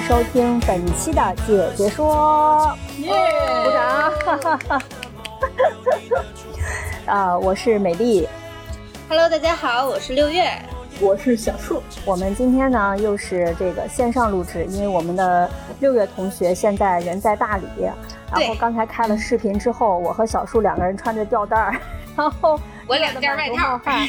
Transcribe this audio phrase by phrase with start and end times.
[0.00, 4.10] 迎收听本期的姐姐说，鼓掌！
[4.24, 4.82] 哈哈哈。
[7.04, 8.26] 啊，我是美丽
[9.10, 10.50] ，Hello，大家好，我是六月。
[11.00, 17.66] 我是小树，我们今天呢又是这个线上录制，因为我们的六月同学现在人在大理，
[18.32, 21.74] 然后刚才开了视频之后，我和小树两个人穿着吊带儿，
[22.16, 24.06] 然后我两件外套，汗，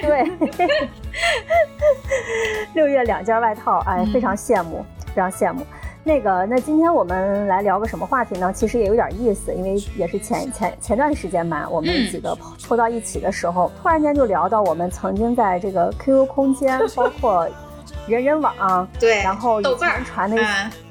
[0.00, 0.30] 对，
[2.74, 5.64] 六月两件外套，哎，非常羡慕，非常羡慕。
[6.06, 8.52] 那个，那今天我们来聊个什么话题呢？
[8.52, 17.48] 其实也有点意思，因为也是前前前段时间吧，我们几个凑到一起的时候，突然间就聊到我们曾经在这个 QQ 空间，包括
[18.06, 20.36] 人人网，对，然后以前传的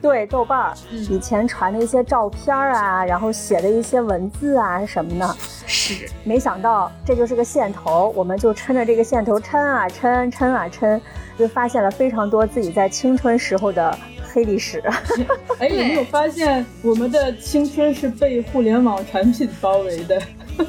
[0.02, 5.36] 对豆瓣儿，以前传的一些照片啊，然后写的一些文字啊什么的，
[5.68, 11.00] 是，没想到这就是个线头，我们就抻着这个线头抻啊抻，抻啊抻，
[11.38, 13.96] 就发现了非常多自己在青春时候的。
[14.34, 14.82] 黑历史，
[15.60, 20.20] 哎，有没有发现我们的青春是被互联网产品包围的？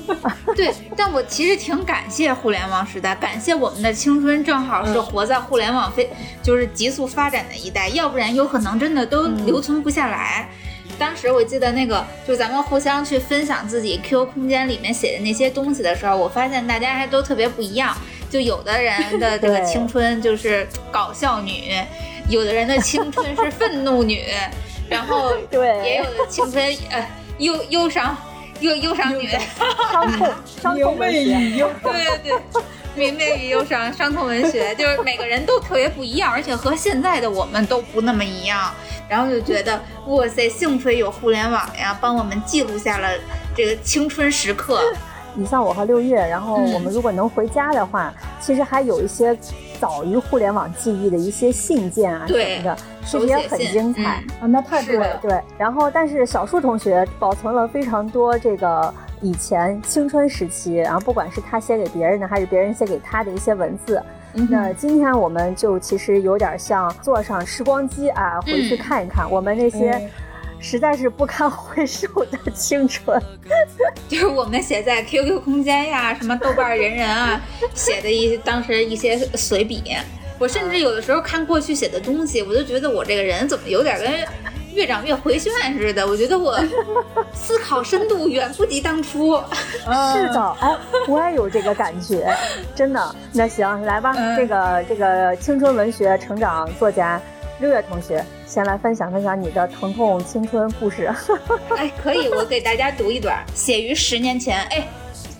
[0.54, 10.48] 对，但我其实挺感谢互联网时代，感谢我们的青春正好是活在互联网飞、嗯、就是急速发展的一代，要不然有可能真的都留存不下来。
[10.88, 17.96] 嗯、当时我记得那个，就咱们互相去分享自己 QQ 空间里面写的那些东西的时候，我发现大家还都特别不一样。
[18.30, 21.74] 就有的人的这个 青春就是搞笑女。
[22.28, 24.24] 有的人的青春是愤怒女，
[24.88, 27.06] 然后对，也有的青春呃
[27.38, 28.16] 忧忧伤
[28.60, 29.28] 忧忧伤女，
[29.92, 30.28] 伤痛
[30.62, 31.30] 伤痛文学，
[31.82, 31.92] 对
[32.22, 32.62] 对对，
[32.94, 38.72] 明媚与忧伤伤痛文学， 就是每个人都特别不一样，而且和现在的我们都不那么一样，
[39.08, 43.08] 然后就觉得哇塞，幸亏有互联网呀，帮我们记录下了
[43.54, 44.80] 这个青春时刻。
[45.36, 49.36] 你像我和六月，然后我们如果能回家的话，嗯、其实还有一些
[49.84, 55.18] 早于互联网记忆的一些信件啊什么的，其实也很精彩、嗯、啊，那太对了。
[55.20, 64.02] 对，然后但是小树同学保存了非常多这个以前青春时期，然后不管是他写给别人的，还是别人写给他的一些文字。
[64.32, 70.10] 嗯、那今天我们就其实有点像坐上时光机啊，回去看一看我们那些。
[70.64, 73.20] 嗯实在是不堪回首的青春，
[74.08, 77.38] 就是我们写在 QQ 空间呀、什么豆瓣人人啊
[77.74, 79.82] 写的一当时一些随笔。
[80.38, 84.10] 我甚至有的时候看过去写的东西，我就觉得我这个人怎么有点跟
[84.74, 86.04] 越长越回旋似的。
[86.06, 86.58] 我觉得我
[87.34, 89.36] 思考深度远不及当初。
[89.84, 90.76] 是的，哎，
[91.06, 92.34] 我也有这个感觉，
[92.74, 93.14] 真的。
[93.32, 97.20] 那行，来吧，嗯、这个这个青春文学成长作家
[97.60, 98.24] 六月同学。
[98.46, 101.12] 先来分享分享你的疼痛青春故事。
[101.76, 104.86] 哎，可以，我给大家读一段，写于十年前，哎，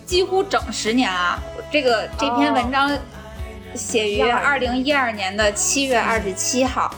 [0.05, 1.41] 几乎整十年啊。
[1.71, 2.91] 这个这篇文章
[3.73, 6.93] 写于二零一二年的七月二十七号，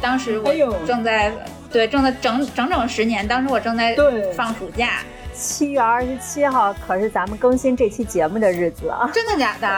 [0.00, 0.52] 当时我
[0.86, 1.32] 正在、哎、
[1.70, 3.94] 对正在整整整十年，当时我正在
[4.34, 5.00] 放暑假。
[5.38, 9.08] 七月二十七号可是咱们更新这期节目的日子啊！
[9.14, 9.68] 真的假的？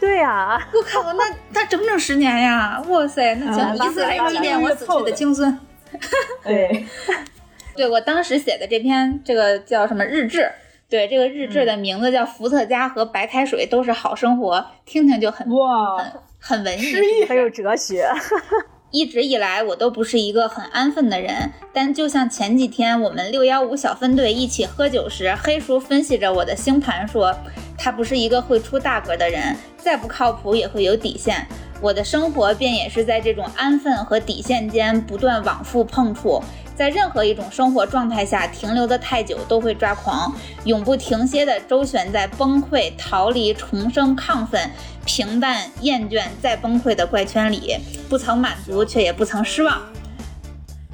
[0.00, 2.82] 对呀、啊，我靠，那那整整十年呀！
[2.88, 5.58] 哇塞，那行，以此来纪念我死去的青春。
[6.42, 6.86] 对，
[7.76, 10.50] 对我当时写的这篇这个叫什么日志？
[10.88, 18.08] 对，这个日志的名字叫《伏特加和白开水都是好生活》，听听就很哇，很很文艺，很有哲学。
[18.94, 27.36] 一直以来，我都不是一个很安分的人，但就像前几天我们六幺五小分队一起喝酒时，黑叔分析着我的星盘说，
[27.76, 31.44] 他不是一个会出大格的人，再不靠谱也会有底线。
[31.80, 36.40] 我的生活便也是在这种安分和底线间不断往复碰触，
[36.76, 40.34] 在任何一种生活状态下停留的太久都会抓狂，
[40.64, 44.70] 永不停歇地周旋在崩溃、逃离、重生、亢奋。
[45.06, 47.76] 平淡、厌倦、再崩溃的怪圈里，
[48.08, 49.82] 不曾满足，却也不曾失望。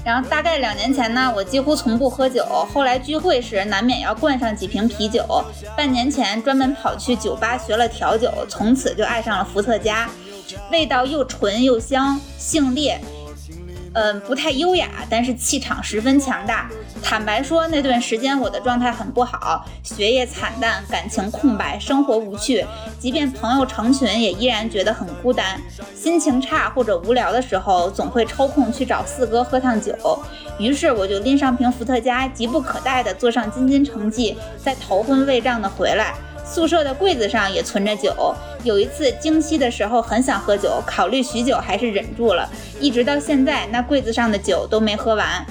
[0.05, 2.45] 然后大概两年前呢，我几乎从不喝酒，
[2.75, 5.25] 后来聚会时难免要灌上几瓶啤酒。
[5.77, 10.11] 半年前专门跑去酒吧学了调酒，从此就爱上了伏特加，
[10.73, 13.01] 味道又纯又香，性烈。
[13.93, 16.71] 嗯，不太优雅，但是气场十分强大。
[17.03, 22.65] 坦白说，那段时间我的状态很不好，学业惨淡，感情空白，生活无趣。
[22.99, 25.61] 即便朋友成群，也依然觉得很孤单。
[25.95, 29.93] 心情差或者无聊的时候，总会抽空去找四哥喝趟酒。
[30.59, 36.15] 于是我就拎上瓶伏特加，急不可待地坐上京津城际，再头昏胃胀地回来。
[36.53, 38.35] 宿舍的柜子上也存着酒。
[38.65, 42.51] 有一次经期的时候很想喝酒，考虑许久还是忍住了，
[42.81, 45.47] 一直到现在那柜子上的酒都没喝完。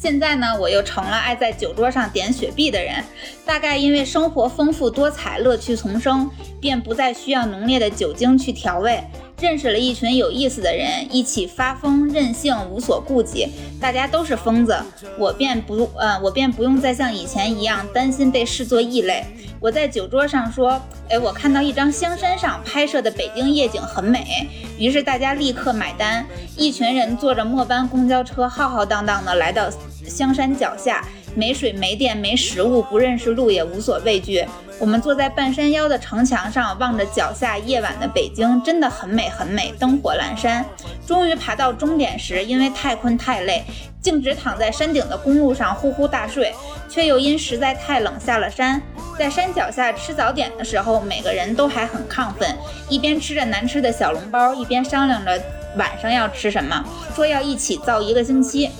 [0.00, 3.04] 现在呢，我又成了爱在酒桌上点雪碧的人。
[3.44, 9.02] 大概因为生活丰富多彩，乐趣丛生，便不再需要浓烈的酒精去调味。
[9.40, 13.48] 认识了一群有意思的人，一起发疯任性，无所顾忌。
[13.80, 14.76] 大家都是疯子，
[15.16, 19.24] 我便不呃，我便不用再像以前一样担心被视作异类。
[19.60, 24.48] 我在酒桌上说：“哎，我看到一张香山上拍摄的北京夜景很美。”
[24.78, 26.26] 于是大家立刻买单，
[26.56, 29.68] 一群人坐着末班公交车，浩浩荡荡地来到
[30.06, 34.44] 香山脚下，没水、没电、没食物，不认识路也无所畏惧。
[34.78, 40.64] 我们坐在半山腰的城墙上，望着脚下夜晚的北京，真的很美很美，灯火阑珊。
[41.06, 43.64] 终于爬到终点时，因为太困太累，
[44.00, 46.54] 径直躺在山顶的公路上呼呼大睡，
[46.88, 48.80] 却又因实在太冷下了山。
[49.18, 52.56] 在山脚下吃早点的时候，每个人都还很亢奋，
[52.88, 55.42] 一边吃着难吃的小笼包，一边商量着
[55.76, 56.84] 晚上要吃什么，
[57.16, 58.70] 说要一起造一个星期。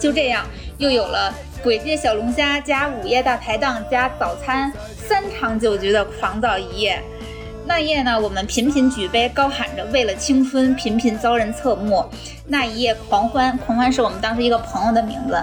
[0.00, 0.44] 就这样，
[0.78, 1.34] 又有了
[1.64, 4.70] 簋街小龙虾加午夜大排档加早餐
[5.08, 7.02] 三场酒局的狂躁一夜。
[7.64, 12.04] 那夜呢，我们频频举杯，高喊着为了青春，频频遭人侧目。
[12.46, 15.42] 那一夜狂欢，狂欢是我们当时一个朋友的名字。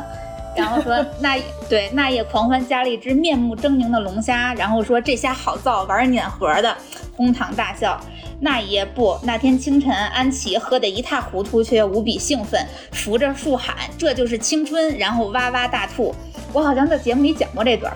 [0.56, 1.36] 然后说那
[1.68, 6.77] 对那夜狂欢加了一只面目狰狞的龙虾，然后说这虾好造，玩碾核的，
[7.18, 8.00] 哄堂大笑。
[8.44, 12.62] 那一夜不，那天清晨，安琪喝得一塌糊涂，却又无比兴奋，
[12.92, 16.13] 扶着树喊这就是青春，然后哇哇大吐。
[16.51, 17.94] 我好像在节目里讲过这段。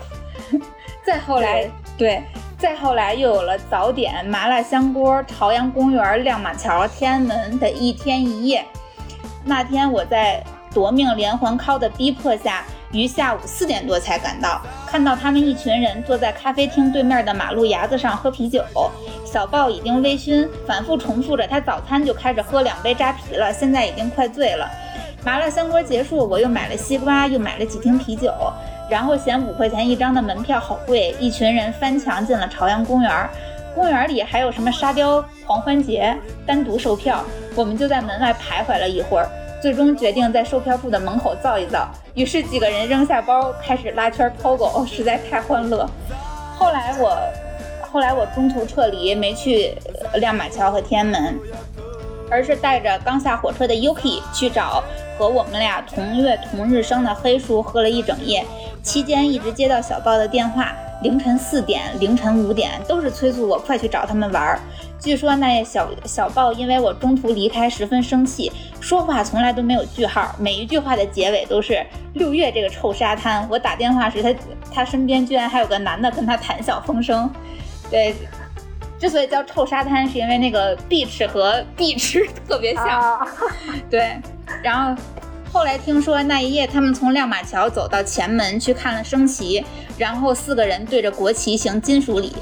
[1.04, 2.22] 再后来，对，
[2.56, 8.64] 再后来又有了早点、麻辣香锅、朝阳公园、亮马桥、天安门的一天一夜。
[9.44, 10.42] 那天我在。
[10.70, 12.62] 夺命连环 call 的逼迫下，
[12.92, 14.60] 于下午四点多才赶到。
[14.86, 18.64] 看到他们一群人坐在咖啡厅对面的马路牙子上喝啤酒，
[19.24, 24.68] 小豹已经微醺，反复重复着他早餐就开始喝两杯扎啤了，现在已经快醉了。
[25.24, 28.32] 麻辣香锅结束，我又买了西瓜，又买了几瓶啤酒，
[28.88, 33.30] 然后嫌五块钱一张的门票好贵，一群人翻墙进了朝阳公园。
[33.74, 37.22] 公园里还有什么沙雕狂欢节，单独售票，
[37.54, 39.28] 我们就在门外徘徊了一会儿。
[39.60, 45.88] 最终决定在售票处的门口造一造，于是几个人扔下包，开始拉圈抛狗，实在太欢乐。
[46.56, 47.18] 后来我，
[47.82, 49.74] 后来我中途撤离，没去
[50.14, 51.38] 亮马桥和天安门，
[52.30, 54.82] 而是带着刚下火车的 Yuki 去找
[55.18, 58.44] 和我们俩同月同日生的黑叔，喝了一整夜。
[58.82, 60.72] 期间一直接到小豹的电话，
[61.02, 64.60] 凌晨四点、凌晨五点都是催促我快去找他们玩儿。
[65.00, 68.50] 据说那小小豹因为我中途离开十分生气，
[68.80, 73.46] 说话从来都没有句号，每一句话的结尾都是“六月这个臭沙滩”。
[73.50, 74.34] 我打电话时，他
[74.72, 77.30] 他身边居然还有个男的跟他谈笑风生。
[77.88, 78.12] 对，
[78.98, 83.28] 之所以叫臭沙滩，是因为那个 beach 和 beach 特别像。
[83.88, 84.20] 对，
[84.64, 85.00] 然后
[85.50, 89.64] 后来听说那一夜他们从亮马桥走到前门去看了升旗，
[89.96, 92.32] 然后四个人对着国旗行金属礼。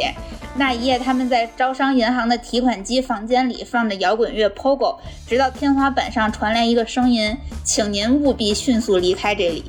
[0.59, 4.95] 那一夜，他们在招商银行的提款机房间里放着摇滚乐《Pogo》，
[5.29, 9.65] 直到天花板上传来一个声音：“请您务必迅速离开这里。”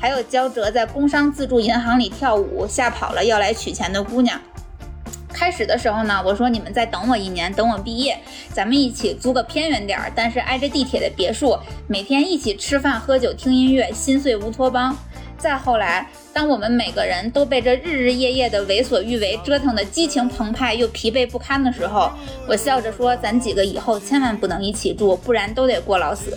[0.00, 4.40] 还有焦哲在工商自助银行里跳舞，吓跑了要来取钱的姑娘。
[5.34, 8.16] 开始的时候呢，我说你们再等我一年，等我毕业，
[8.52, 14.96] 咱们一起租个偏远点儿，但是挨着地铁的别墅，每天一起吃饭、喝酒、听音乐，心碎乌托邦。
[15.44, 22.10] 再后来，当我们每个人都被这日日夜夜的为所欲为折腾的激情澎湃又疲惫不堪的时候，
[22.48, 26.34] 我笑着说：“咱几个以后千万不能一起住，不然都得过劳死。”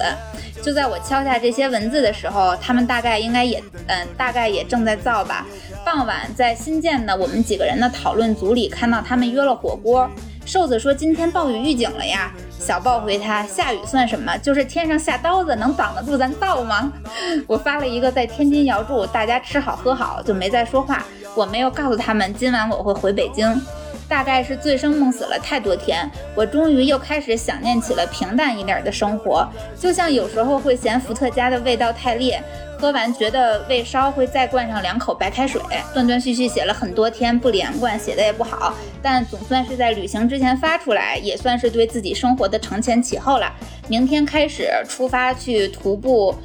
[0.61, 5.47] 就在我敲下这些文字的时候，他们大概应该也，嗯，大概也正在造吧。
[5.85, 10.11] 傍晚，在新建的我们几个人的讨论组里，看到他们约了火锅。
[10.47, 14.37] 瘦子说：“今天暴雨预警了呀。”小豹回他：“下雨算什么？
[14.37, 16.89] 就是天上下刀子，能挡得住咱道吗？”
[17.45, 21.03] 我发了一个在天津遥祝大家吃好喝好，就没再说话。
[21.35, 23.61] 我没有告诉他们今晚我会回北京。
[24.07, 29.45] 大概是醉生梦死了太多天，我终于又开始想念起了平淡一点的生活。
[29.77, 32.41] 就像有时候会嫌伏特加的味道太烈，
[32.79, 35.61] 喝完觉得胃烧，会再灌上两口白开水。
[35.93, 43.51] 断断续续写了很多天，不连贯，写的也不好，但总算是在旅行之前发出来，也算是对自己生活的承前启后了。
[43.87, 46.35] 明天开始出发去徒步。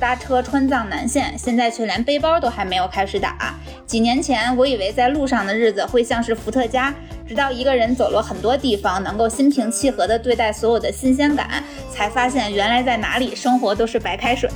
[0.00, 3.54] 搭车川藏南线，现在却连背包都还没有开始打。
[3.86, 6.94] 几年前，我以为在路上的日子会像是伏特加，
[7.28, 11.62] 直到一个人走了很多地方，能够心平气和地对待所有的新鲜感，
[11.92, 14.48] 才发现原来在哪里生活都是白开水。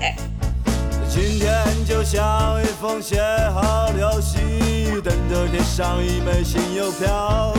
[1.14, 3.22] 今天就像一封写
[3.54, 7.54] 好的信，等着贴上一枚新邮票。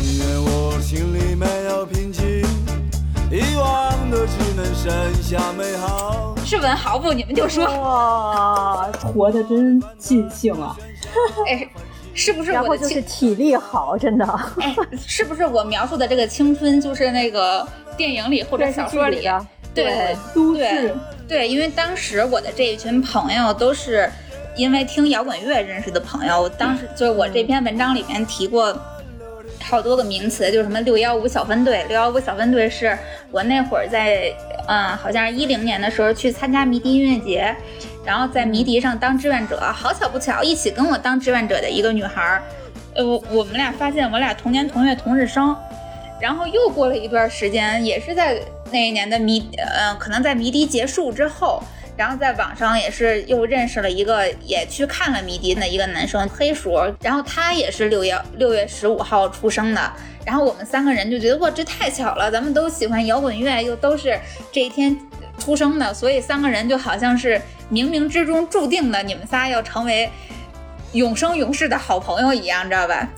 [0.00, 2.24] 因为我心里没有平静，
[3.30, 6.34] 遗忘的只能剩下美好。
[6.46, 7.12] 是文豪不？
[7.12, 10.74] 你们就说，哇，活得真尽兴啊！
[11.46, 11.68] 哎，
[12.14, 12.88] 是不是然后我的？
[12.88, 14.24] 就是体力好，真的。
[14.62, 14.74] 哎，
[15.06, 19.28] 是不是我描述的这个青春，就是那个电影里或者小说里？
[19.74, 20.96] 对都市
[21.28, 24.10] 对，因为当时我的这一群朋友都是
[24.56, 26.48] 因为听摇滚乐认识的朋友。
[26.48, 28.74] 当时就是我这篇文章里面提过
[29.62, 31.84] 好多个名词，就是什么六幺五小分队。
[31.86, 32.96] 六幺五小分队是
[33.30, 34.32] 我那会儿在
[34.66, 37.54] 嗯，好像是一零年的时候去参加迷笛音乐节，
[38.06, 39.60] 然后在迷笛上当志愿者。
[39.60, 42.42] 好巧不巧，一起跟我当志愿者的一个女孩儿，
[42.94, 45.54] 呃，我我们俩发现我俩同年同月同日生。
[46.20, 51.62] 然后又过了一段时间，也是在那一年的迷，呃，可能在迷笛结束之后，
[51.96, 59.92] 然后在网上也是又认识了一个也去看了迷笛的一个男生黑鼠，然后他也是六月六月十五号出生的，
[60.24, 64.18] 然后我们三个人就觉得哇，这太巧了，咱们都喜欢摇滚乐，又都是
[64.52, 64.96] 这一天
[65.38, 70.10] 出生的，所以三个人就好像是冥冥之中注定的，你们仨要成为
[70.92, 73.08] 永生永世的好朋友一样，知道吧？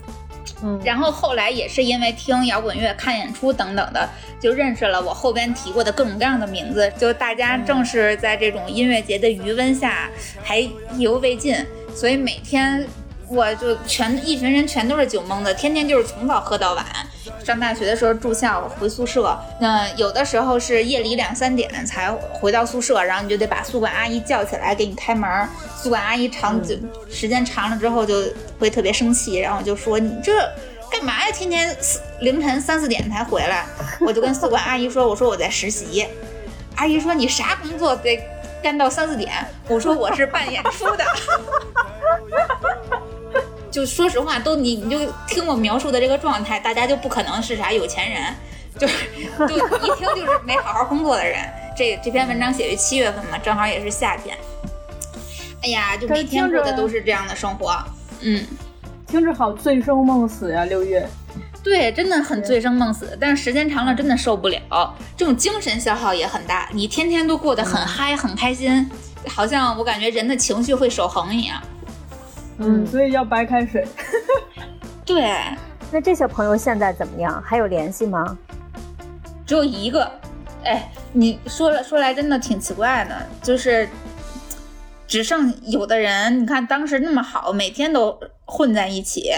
[0.83, 4.07] 然后后来也是因为听摇滚乐、看演出等等的，
[4.39, 6.91] 就认识了我后边提过的各种各样的名字。
[6.97, 10.09] 就大家正是在这种音乐节的余温下，
[10.43, 11.55] 还意犹未尽，
[11.95, 12.85] 所以每天
[13.33, 16.85] 我就全一群人全都是酒蒙子，天天就是从早喝到晚。
[17.43, 25.47] 上大学的时候住校回宿舍，那有的时候是夜里两三点才回到宿舍，然后你就得把宿管阿姨叫起来给你开门。
[25.75, 26.75] 宿管阿姨长就
[27.09, 28.15] 时间长了之后就
[28.59, 30.33] 会特别生气，然后就说你这
[30.91, 31.31] 干嘛呀？
[31.31, 31.75] 天天
[32.19, 33.65] 凌晨三四点才回来。
[34.05, 36.05] 我就跟宿管阿姨说，我说我在实习。
[36.75, 38.19] 阿姨说你啥工作得
[38.61, 39.31] 干到三四点？
[39.67, 41.03] 我说我是办演出的。
[43.71, 48.21] 就说实话，都你你就听我描述的这个状态，大家就不可能是啥有钱人，
[48.77, 49.07] 就是
[49.47, 51.39] 就一听就是没好好工作的人。
[51.75, 54.37] 这这篇文章写于七月份嘛，正好也是夏天。
[55.63, 57.73] 哎呀，就每天过的都是这样的生活。
[58.19, 58.45] 嗯，
[59.07, 61.07] 听着好醉生梦死呀，六月。
[61.63, 66.67] 对，真的很醉生梦死，但是时间长了真的受不了，这种精神消耗也很大。
[66.73, 68.89] 你天天都过得很嗨、很开心，
[69.27, 71.61] 好像我感觉人的情绪会守恒一样。
[72.61, 73.85] 嗯，所以要白开水。
[75.05, 75.35] 对，
[75.91, 77.41] 那这些朋友现在怎么样？
[77.41, 78.37] 还有联系吗？
[79.45, 80.09] 只有一个。
[80.63, 83.89] 哎，你说了说来真的挺奇怪的，就是
[85.07, 89.31] 只剩有的人，你看当时那么好，每天都混在一起。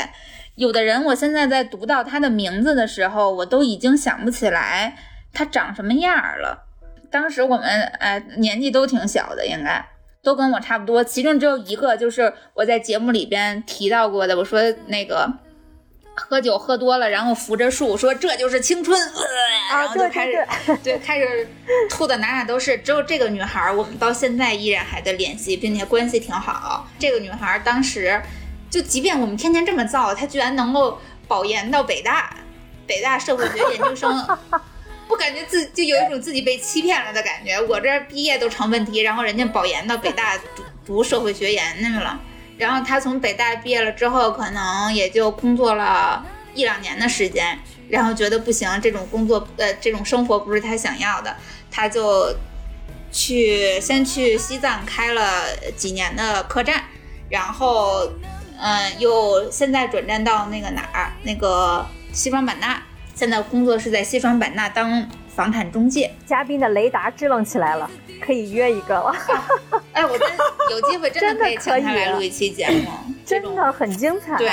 [0.55, 4.97] 有的人，我现在在读到他的名字的时候，我都已经想不起来
[5.31, 6.67] 他长什么样儿了。
[7.09, 9.83] 当时我们哎年纪都挺小的，应该
[10.23, 11.03] 都跟我差不多。
[11.03, 15.31] 其中只有一个，就是我在节目里边提到过的，我说那个
[16.15, 19.23] 喝酒喝多了，然后扶着树说这就是青春，呃、
[19.69, 21.47] 然后就对开始对对开始
[21.89, 22.77] 吐的哪哪都是。
[22.77, 26.87] 只有这个女孩儿，我们到现在依然还在联系，并且关系挺好。
[26.97, 28.21] 这个女孩儿当时
[28.69, 32.33] 就即便我们天天这么造，她居然能够保研到北大，
[32.87, 34.25] 北大社会学研究生。
[35.07, 37.59] 我感觉自就有一种自己被欺骗了的感觉。
[37.61, 42.19] 我这毕业都成问题，然后人家保研到北大读读社会学研去了。
[42.57, 47.57] 然后他从北大毕业了之后，可能也就工作了一两年的时间，
[47.89, 51.35] 然后觉得不行，这种工作呃这种生活不是他想要的，
[51.71, 52.33] 他就
[53.11, 55.45] 去先去西藏开了
[55.75, 56.83] 几年的客栈，
[57.29, 58.07] 然后
[58.59, 62.81] 嗯又现在转战到那个哪儿那个西双版纳，
[63.13, 66.11] 现在工作是在西双版纳当房产中介。
[66.25, 67.89] 嘉宾的雷达支棱起来了，
[68.21, 69.15] 可以约一个了，
[69.93, 70.27] 哎，我真
[70.71, 72.89] 有机会真真的的可以请他来录一期节目，
[73.25, 74.37] 真的很精彩。
[74.37, 74.49] 对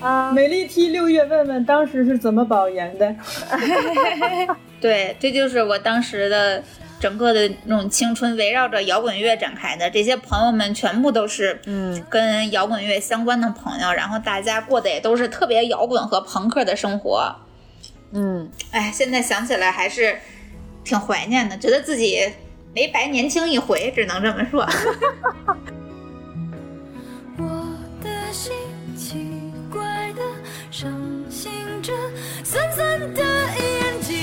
[0.00, 3.14] 啊，美丽 T 六月问问当时是怎么保研的？
[4.80, 6.62] 对，这就是我当时的
[6.98, 9.90] 整个的那种青春，围绕着摇滚乐展开的。
[9.90, 17.30] 这些朋友们全部都是嗯跟摇滚乐相关的朋友，然后大家过的也都是特别摇滚和朋克的生活。
[18.12, 20.18] 嗯，哎，现在想起来还是
[20.82, 22.18] 挺怀念的，觉得自己
[22.74, 24.66] 没白年轻一回，只能这么说。
[27.38, 28.52] 我的心
[28.96, 30.22] 奇怪的
[30.70, 30.92] 伤
[31.30, 31.50] 心
[31.82, 31.92] 着，
[32.44, 34.16] 酸酸的眼睛，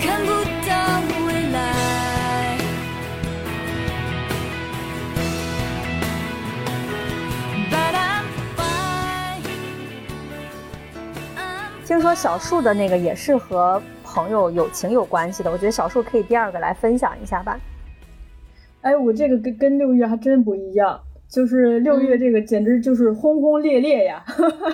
[0.00, 0.43] 看不
[11.94, 17.56] 听说小树的那个也是和朋友友情有关系的，我觉得小树可以第二个来分享一下吧。
[18.80, 24.24] 哎，我这个跟跟六月还真不一样，就是六月这个简直就是轰轰烈烈呀，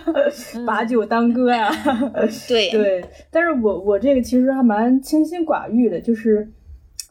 [0.67, 1.71] 把酒当歌呀。
[2.49, 6.51] 对，对，但是我我这个其实还蛮清心寡欲的，就是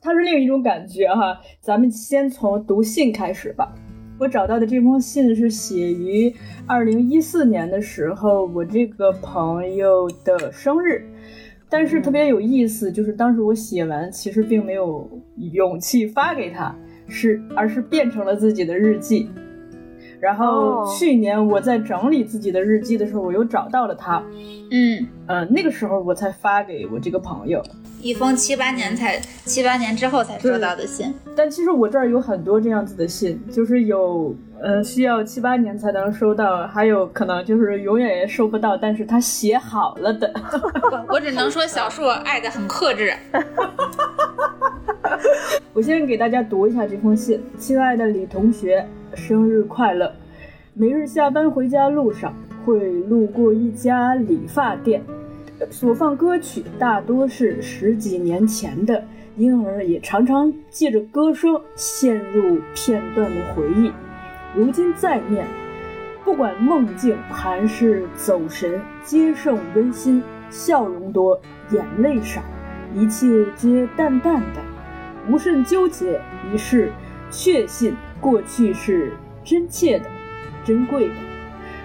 [0.02, 1.40] 它是另一种感觉哈。
[1.62, 3.72] 咱们先从读信开始吧。
[4.20, 6.34] 我找到的这封信是写于
[6.68, 11.02] 二零一四年的时候，我这个朋友的生日。
[11.70, 15.08] 但是特别有意思，就是当时我写完，其实并没有
[15.54, 16.76] 勇气发给他，
[17.08, 19.30] 是而是变成了自己的日记。
[20.20, 24.22] 然后哦去年我在整理自己的日记的时候，我又找到了他，
[24.72, 27.64] 嗯，呃，那个时候我才发给我这个朋友。
[28.02, 31.14] 一封七八年才七八年之后才收到的信。
[31.36, 40.32] 但其实我这儿有很多这样子的信，就是有呃需要七八年才能收到，还有可能就是永远也收不到，但是他写好了的。
[40.92, 43.14] 我我只能说小树爱的很克制。
[45.74, 47.42] 我先给大家读一下这封信。
[47.58, 50.12] 亲爱的李同学，生日快乐！
[50.74, 52.34] 每日下班回家路上
[52.66, 55.02] 会路过一家理发店，
[55.70, 59.04] 所放歌曲大多是十几年前的，
[59.36, 63.92] 因而也常常借着歌声陷入片段的回忆。
[64.56, 65.46] 如今再念，
[66.24, 71.40] 不管梦境还是走神，皆胜温馨，笑容多，
[71.72, 72.42] 眼泪少，
[72.96, 74.62] 一切皆淡淡的。
[75.30, 76.20] 无甚纠结，
[76.52, 76.92] 于是
[77.30, 79.12] 确信过去是
[79.44, 80.06] 真切的、
[80.64, 81.14] 珍贵的。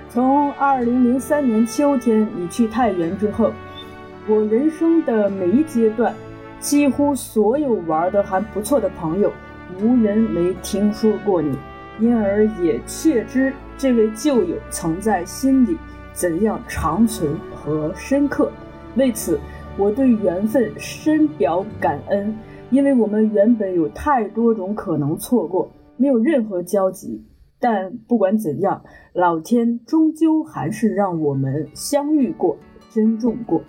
[0.09, 3.53] 从二零零三年秋天你去太原之后，
[4.27, 6.15] 我人生的每一阶段，
[6.59, 9.31] 几乎所有玩的还不错的朋友，
[9.83, 11.55] 无人没听说过你，
[12.01, 15.77] 因而也确知这位旧友曾在心里
[16.15, 18.51] 怎样长存和深刻。
[18.97, 19.39] 为此，
[19.77, 22.35] 我对缘分深表感恩。
[22.71, 27.23] 因为我们原本有太多种可能错过，没有任何交集。
[27.61, 28.83] 但不管怎样，
[29.13, 32.57] 老天终究还是让我们相遇过，
[32.91, 33.63] 珍重过。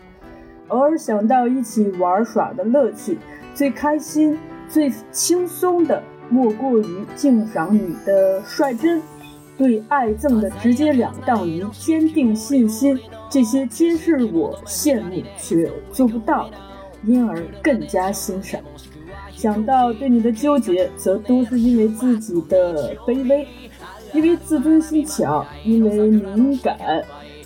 [0.69, 3.17] 偶尔想到一起玩耍的乐趣，
[3.53, 9.01] 最开心、最轻松的，莫过于敬赏你的率真，
[9.57, 12.99] 对爱憎的直截了当与坚定信心，
[13.29, 16.57] 这些皆是我羡慕却做不到的，
[17.03, 18.59] 因而更加欣赏。
[19.35, 23.47] 想到对你的纠结，则都是因为自己的卑微，
[24.13, 27.03] 因为自尊心强，因为敏感，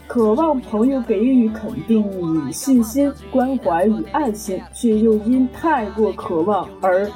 [0.10, 2.04] 渴望朋友给予肯定
[2.43, 7.08] 与信心、关怀与爱心，却又因太过渴望而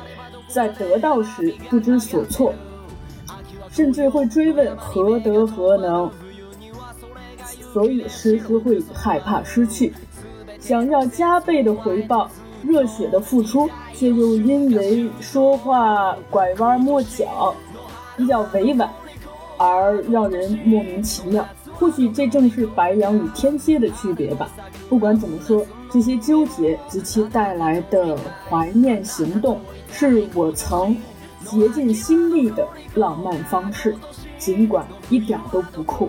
[0.47, 2.53] 在得到时不知所措，
[3.71, 6.07] 甚至会追问何德何能，
[7.73, 9.91] 所以时时会害怕失去，
[10.59, 12.29] 想要加倍的回报。
[12.61, 17.53] 热血的付出，却又因为说话拐弯抹角，
[18.15, 18.89] 比较委婉，
[19.57, 21.45] 而让人莫名其妙。
[21.73, 24.49] 或许这正是白羊与天蝎的区别吧。
[24.89, 28.17] 不管怎么说，这些纠结及其带来的
[28.49, 29.59] 怀念行动，
[29.91, 30.95] 是我曾
[31.45, 33.95] 竭尽心力的浪漫方式，
[34.37, 36.07] 尽管一点都不酷。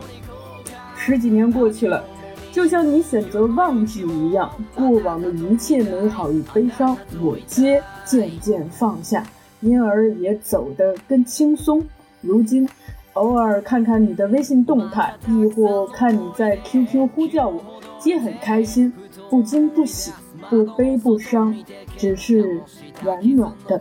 [0.96, 2.04] 十几年过去了。
[2.52, 9.26] 就像你选择忘记一样，过往的一切美好与悲伤，我皆渐渐放下，
[9.60, 11.84] 因而也走得更轻松。
[12.20, 12.68] 如今，
[13.14, 17.60] 偶尔看看你的微信动态，亦或看你在 QQ 呼叫我，
[17.98, 18.92] 皆很开心，
[19.30, 20.12] 不惊不喜，
[20.50, 21.56] 不悲不伤，
[21.96, 22.60] 只是
[23.02, 23.80] 暖暖的。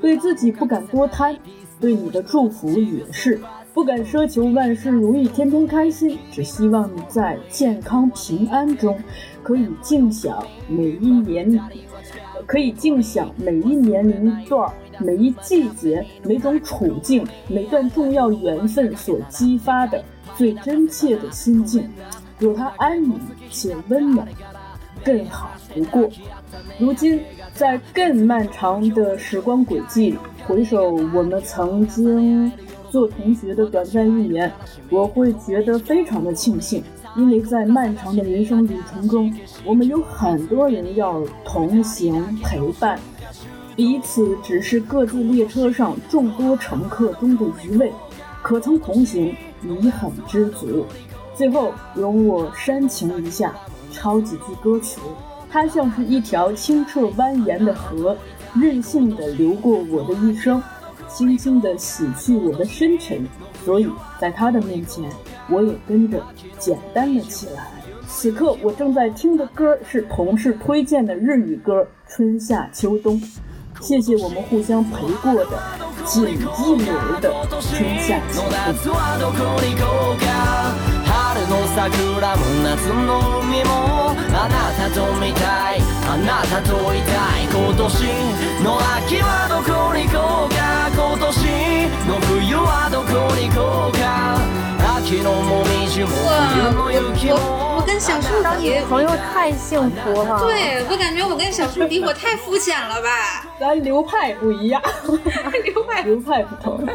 [0.00, 1.36] 对自己不敢多贪，
[1.80, 3.40] 对你的祝福也是。
[3.72, 8.98] 不敢奢求万事如意，天天开心，只希望你在健康平安中，
[9.40, 11.60] 可以尽享每一年，
[12.44, 20.02] 可以尽享每一年龄段、每一季节、每种处境、每段重要缘分所激发的
[20.36, 21.88] 最真切的心境，
[22.38, 23.18] 有它安宁
[23.50, 24.26] 且温暖，
[25.04, 26.08] 更好不过。
[26.78, 27.20] 如今，
[27.54, 32.50] 在更漫长的时光轨迹里，回首我们曾经。
[32.90, 34.50] 做同学的短暂一年，
[34.88, 36.82] 我会觉得非常的庆幸，
[37.18, 39.30] 因为在漫长的人生旅程中，
[39.62, 42.98] 我们有很多人要同行陪伴，
[43.78, 47.92] 彼此只是各自列车上众多乘客中的一位，
[48.42, 50.84] 可曾同行已很知足。
[51.36, 53.54] 最后，容我煽情一下，
[53.92, 54.98] 抄几句歌词。
[55.48, 58.16] 它像是一条清澈蜿蜒的河，
[58.60, 60.60] 任性的流过我的一生，
[61.08, 63.24] 轻轻地洗去我的深沉。
[63.64, 63.88] 所以
[64.20, 65.08] 在它的面前，
[65.48, 66.20] 我也跟着
[66.58, 67.70] 简单了起来。
[68.08, 73.20] 此刻我正在听的歌是同事推荐的日语歌《春夏秋冬》。
[73.81, 75.45] 谢谢我们互相陪过的
[76.05, 78.49] 仅一轮的春夏秋冬。
[78.49, 80.25] 夏はどこに行こうか
[81.05, 87.83] 春の桜も夏の海もあなたと見たいあなたといたい今年
[88.63, 91.33] の秋はどこに行こうか今年
[92.07, 94.56] の冬はどこに行こうか
[95.10, 95.64] 我も
[97.78, 98.28] 我跟小树
[98.60, 103.46] 比，朋友太幸福了。，对我感觉我跟小树比，我太肤浅了吧？
[103.58, 104.82] 咱流派不一样，
[105.64, 106.86] 流派流派不同。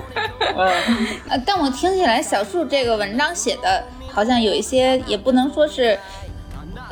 [1.44, 5.98] 但我听起来小树这个文章写的，好像有一些也不能说是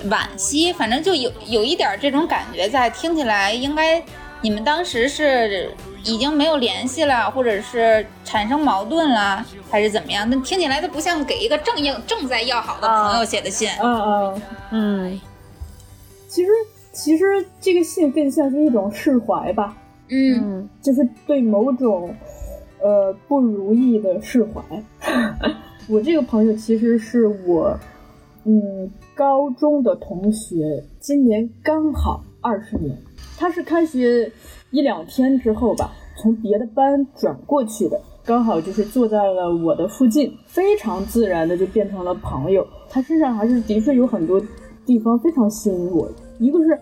[0.10, 2.90] 惋惜，反正就有有一点这种感觉在。
[2.90, 4.04] 听起来应该
[4.42, 5.72] 你们当时是
[6.04, 10.28] 已经没有联系了，或者是产生矛盾了，还是怎么样？
[10.30, 13.70] 那听起来它不像给一个正要正在要好的朋友写的信。
[13.82, 15.22] 嗯嗯，嗯，
[16.28, 16.52] 其实
[16.92, 17.26] 其实
[17.60, 19.78] 这个信更像是一种释怀吧，
[20.10, 22.14] 嗯嗯就是对某种
[22.82, 24.62] 呃不如意的释怀。
[25.88, 27.78] 我这个朋友其实是我
[28.46, 32.96] 嗯高中的同学，今年刚好二十年。
[33.38, 34.32] 他是开学
[34.72, 42.66] 一两天之后吧，从别的班转过去的，刚好就是坐在了我的附近，非常自然的就变成了朋友。
[42.90, 44.42] 他身上还是的确有很多
[44.86, 46.78] 地方非常吸引我，一个是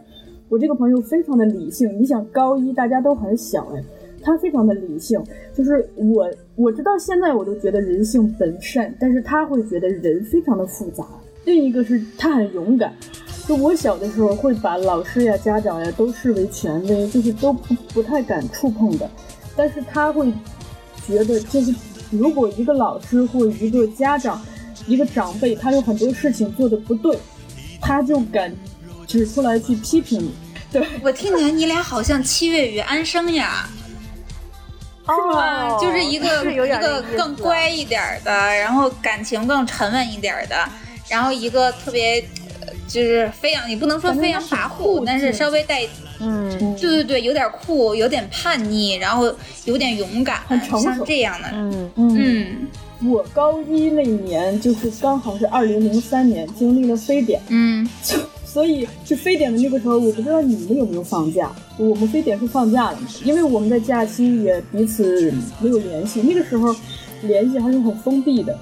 [0.49, 3.83] 我这个朋友非常的理性，你想高一大家都很小哎，
[4.21, 5.21] 他非常的理性，
[5.53, 11.05] 就是我我直到现在我都觉得人性本善，但是他会觉得人非常的复杂。
[11.45, 12.93] 另一个是他很勇敢，
[13.49, 19.09] 就我小的时候会把老师呀、家长呀都视为权威，就是都不不太敢触碰的，
[19.55, 20.31] 但是他会
[21.07, 21.73] 觉得，就是
[22.11, 24.39] 如果一个老师或一个家长、
[24.85, 27.17] 一个长辈，他有很多事情做的不对，
[27.81, 28.55] 他就敢
[29.07, 30.31] 指出来去批评你。
[30.71, 33.67] 对，我听起来你俩好像七月与安生呀，
[35.07, 40.69] 哦，就是一个是一个更乖一点的，然后感情更沉稳一点的，
[41.09, 42.38] 然后一个特别呃
[42.89, 45.87] 就是飞扬，你不能说飞扬跋扈，但是稍微带，
[46.19, 46.49] 嗯。
[46.75, 49.33] 对对对，有点酷，有点叛逆，然后
[49.65, 50.83] 有点勇敢很成，熟。
[50.83, 51.91] 像这样的，嗯。
[51.95, 52.67] 嗯，嗯。
[53.11, 57.87] 我高一那年就是刚好是二零零三年，经历了非典，嗯。
[58.03, 61.51] 就所以就非典的那个时候，我不知道你们有没有放假。
[61.77, 66.75] 我们非典是放假了，因为我们在假期也彼此没有联系，那个时候
[67.21, 68.57] 联系还是很封闭的。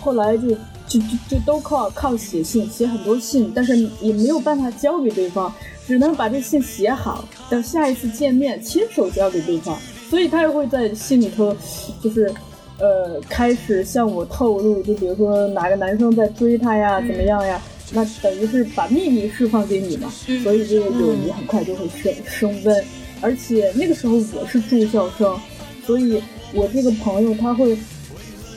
[0.00, 5.52] 后来就就就就都靠靠写信，写很多信，但是也没有办法交给对方，
[5.86, 9.76] 只能把这信写好，等下一次见面亲手交给对方。
[10.10, 11.56] 所以他也会在信里头，
[12.02, 12.32] 就是。
[12.76, 17.62] 呃，开始向我透露，就比如说哪个男生在追她呀，怎么样呀？
[17.92, 22.84] 那等于是把秘密释放给你嘛，嗯所以这个友谊很快就会升升温。
[23.20, 25.38] 而且那个时候我是住校生，
[25.86, 26.20] 所以
[26.52, 27.78] 我这个朋友他会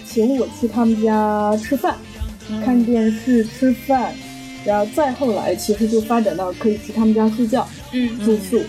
[0.03, 1.95] 请我去他们家吃饭、
[2.63, 4.13] 看电视、吃饭，
[4.65, 8.61] 然后再后来其实就发展到可以去他们家睡觉、嗯住宿，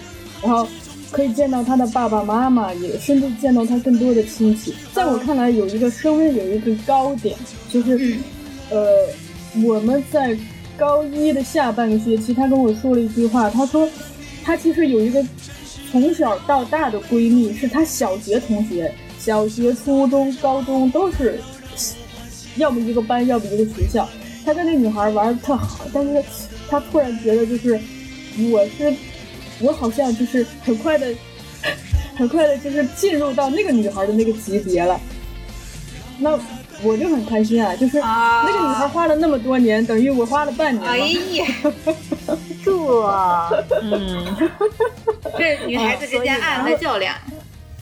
[0.42, 0.66] 然后
[1.10, 4.74] 可以见到他的爸爸妈妈，也甚至见到他更多的亲戚。
[4.92, 7.36] 在我看来，有一个稍微，有一个高点，
[7.70, 8.18] 就是，嗯
[8.70, 10.36] 呃，我们在
[10.76, 13.88] 高一的下半个学期，他跟我说了一句话，他说，
[14.44, 15.24] 他其实有一个
[15.90, 21.40] 从小到大的闺蜜，是他小学同学，小学、初中、高中都是，
[22.58, 24.08] 要么一个班，要么一个学校。
[24.44, 26.24] 他跟那女孩玩的特好，但是
[26.68, 27.78] 他突然觉得就是，
[28.50, 28.94] 我是，
[29.60, 31.14] 我好像就是很快的，
[32.16, 34.98] 很快的，就是进入到那个女孩的那个级别了。
[36.18, 36.38] 那
[36.82, 40.90] 我就很开心啊，就是啊那个女孩花了那么多年，等于我花了半年嘛。
[40.90, 40.98] 哎
[41.36, 41.46] 呀，
[42.64, 42.72] 这，
[43.82, 44.36] 嗯
[45.36, 47.14] 这女孩子之间暗暗的较量，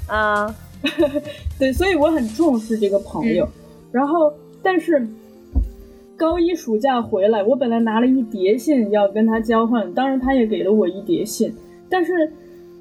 [0.06, 0.54] 啊，
[1.58, 3.48] 对，所以我很重视这个朋友。
[3.92, 4.32] 然后，
[4.66, 5.06] 但是
[6.16, 11.54] 高一暑假回来，我本来拿了一叠信要跟他交换，当然他也给了我一叠信，
[11.88, 12.32] 但是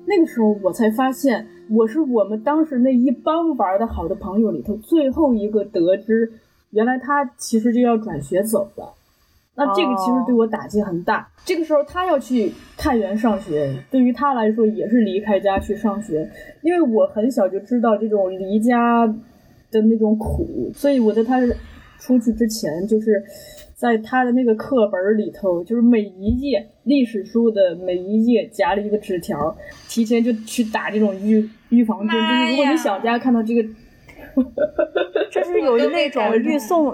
[0.07, 6.31] 那个时候我才发现，我是我们当时那一帮玩的好的朋友里头最后一个得知，
[6.71, 8.91] 原来他其实就要转学走了。
[9.53, 11.29] 那这个其实对我打击很大。
[11.45, 16.27] 这个时候他要去太原上学，对于他来说也是离开家去上学，
[16.63, 19.05] 因为我很小就知道这种离家
[19.71, 21.39] 的那种苦，所以我在他
[21.99, 23.23] 出去之前，就是
[23.75, 29.55] 在他的那个课本里头，就是每一页历史书的每一页夹了一个纸条，
[29.87, 33.67] 提前就去打这种预预防针，就是如果你小家看到这个。
[35.31, 36.93] 这是有那种 预送、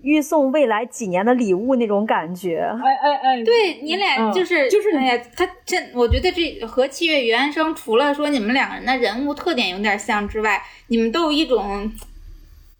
[0.00, 2.56] 预送未来几年的礼物那种感觉。
[2.58, 11.90] 哎哎哎，对你俩就是、嗯就是哎呀，他这，我觉得这和七月与安生除了说你们两个人的人物特点有点像之外，你们都有一种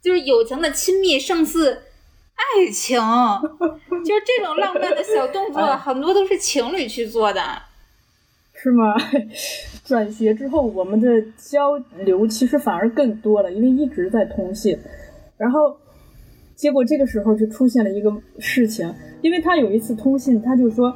[0.01, 1.83] 就是友情的亲密胜似
[2.35, 2.97] 爱情，
[4.03, 7.41] 就是这种浪漫的小动作，哎很多都是情侣去做的。
[8.53, 8.95] 是吗？
[9.85, 14.77] 转学之后，我们的交流其实反而更多了，因为一直在通信。
[15.37, 15.77] 然后，
[16.55, 20.95] 结果这个时候就出现了一个事情，因为他有一次通信，他就说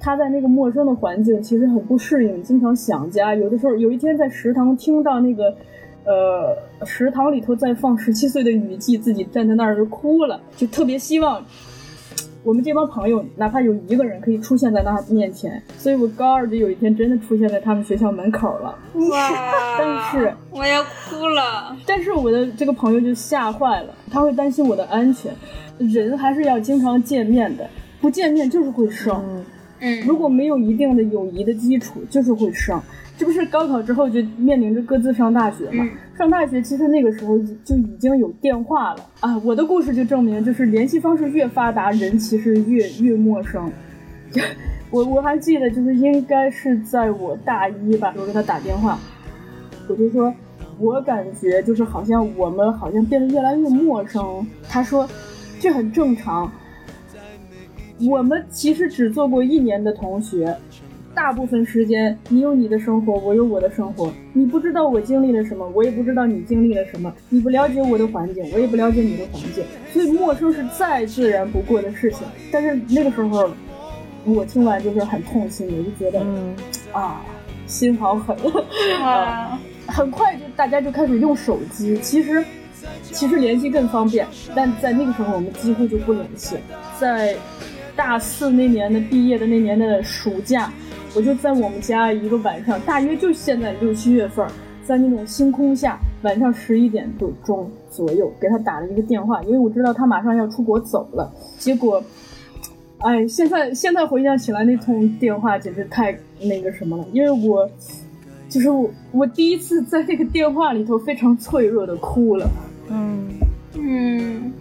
[0.00, 3.34] 他在那个陌生的环境其实很不适应，经常想家。
[3.34, 5.56] 有的时候，有一天在食堂听到那个。
[6.04, 11.44] 呃，食堂里头在放十七岁的雨季，自己站在那儿就哭了，就特别希望
[12.42, 18.76] 我们这帮朋友，哪怕有一个人可以出现在他面前，所以我高二就有一天真的出现在他们学校门口了。
[19.10, 19.30] 哇！
[19.78, 21.76] 但是我要哭了。
[21.86, 25.32] 但是我的这个朋友就吓坏了，他会担心我的安全。
[25.78, 27.68] 人还是要经常见面的，
[28.00, 29.24] 不见面就是会伤。
[29.82, 32.82] 嗯，如果没有一定的友谊的基础，就是会伤。
[33.18, 35.84] 这不是高考之后就面临着各自上大学嘛？
[35.84, 39.36] 嗯上大学其实那个时候就已经有电话了啊！
[39.38, 43.70] 我的故事就证明，就是联系方式越发达，人其实越越陌生。
[44.90, 48.98] 我我还记得，就是应该是在我大一吧，我给他打电话，
[49.88, 50.32] 我就说，
[50.78, 54.46] 我感觉就是好像我们好像变得越来越陌生。
[54.68, 55.08] 他说，
[55.58, 56.52] 这很正常。
[58.00, 60.56] 我们其实只做过一年的同学，
[61.14, 64.12] 大部分时间你有你的生活，我有我的生活。
[64.32, 67.12] 你不知道我经历了什么，我也不知道你经历了什么。
[67.28, 69.64] 你不了解我的环境，我也不了解你的环境。
[69.92, 72.26] 所以陌生是再自然不过的事情。
[72.50, 73.50] 但是那个时候，
[74.24, 76.54] 我听完就是很痛心，我就觉得，嗯，
[76.92, 77.22] 啊，
[77.66, 78.36] 心好狠。
[79.02, 79.60] 啊！
[79.84, 82.42] 很快就大家就开始用手机，其实
[83.02, 86.56] 其实联系更方便，但在那个时候我们几乎就不联系。
[86.98, 87.36] 在
[87.96, 90.72] 大四那年的毕业的那年的暑假，
[91.14, 94.46] 我就在我们家一个晚上，大约就现在六七月份，
[94.84, 101.32] 在那种星空下，晚上十一点多钟左右，给他打了一个电话，因为我知道他马上要出国走了。
[101.58, 102.02] 结果，
[102.98, 107.68] 哎，现在现在回想起来，那通电话简直太那个什么了，因为我。
[108.48, 112.46] 就是我，我第一次在那个电话里头非常脆弱的哭了，
[112.90, 113.26] 嗯，
[113.72, 114.52] 嗯，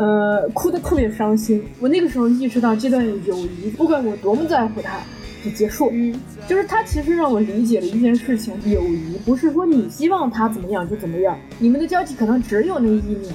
[0.00, 1.62] 呃，哭得特别伤心。
[1.78, 4.98] 我那个时候意识到，这段友谊不管我多么在乎它，
[5.44, 5.90] 就结束。
[5.92, 13.34] 嗯，就是他其实让我理解了一件事情：友谊不是说你希望他怎么样就怎么样，你们的交集可能只有那一年，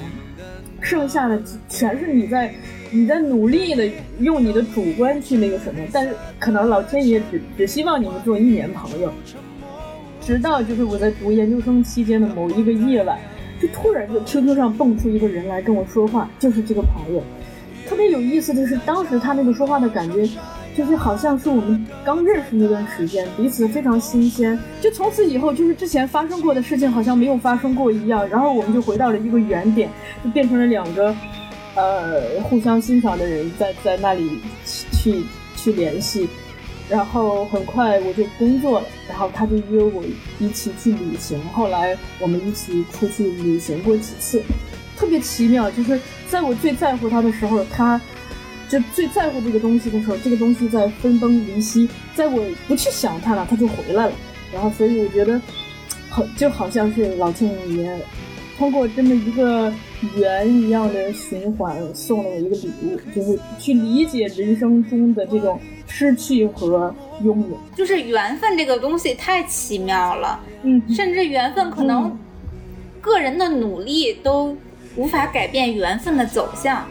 [0.82, 2.52] 剩下的全是你在
[2.90, 3.88] 你在努力的
[4.20, 9.14] 用你的主观去那个什么，但是可能老天爷只只希望你们做一年朋友。
[10.20, 13.20] 直到就是我在读研究生期间的某一个夜晚，
[13.62, 17.24] 就突然就 QQ 上蹦出一个人来跟我说话，就是这个朋友。
[17.88, 20.28] 特别有意思的是，当时他那个说话的感觉，
[20.76, 24.58] 就是好像是我们刚认识那段时间，彼此非常新鲜。
[24.82, 29.90] 就从此以后，就是之前发生过的事情好像没有发生过一样，然后我们就回到了一个原点，
[30.24, 31.16] 就变成了两个，
[31.76, 35.24] 呃，互相欣赏的人在在那里去
[35.56, 36.28] 去联系。
[36.88, 40.04] 然后很快我就工作了，然后他就约我
[40.40, 41.40] 一起去旅行。
[41.50, 44.40] 后来我们一起出去旅行过几次，
[44.96, 45.70] 特别奇妙。
[45.72, 48.00] 就是在我最在乎他的时候，他
[48.70, 54.14] 就最在乎这个东西的时候，这个东西在分崩离析；在我不去想他了，他就回来了。
[54.54, 55.42] 然后，所以我觉得，
[56.08, 58.00] 好就好像是老天爷
[58.60, 59.74] 通过这么一个
[60.16, 65.60] 圆一样的循环，送了我一个礼物，就是去理解人生中的这种。
[65.88, 66.94] 失去和
[67.24, 72.20] 拥有，就是缘分这个东西太奇妙了，嗯，甚至缘分可能嗯
[73.02, 74.56] 个人的努力都
[74.96, 76.86] 无法改变缘分的走向。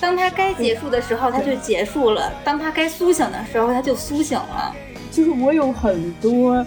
[0.00, 4.74] 当它该结束的时候，它就结束了；当它该苏醒的时候，它就苏醒了。
[5.10, 6.64] 就是我有很多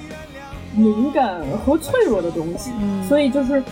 [0.74, 3.64] 敏感和脆弱的东西，嗯所以就是。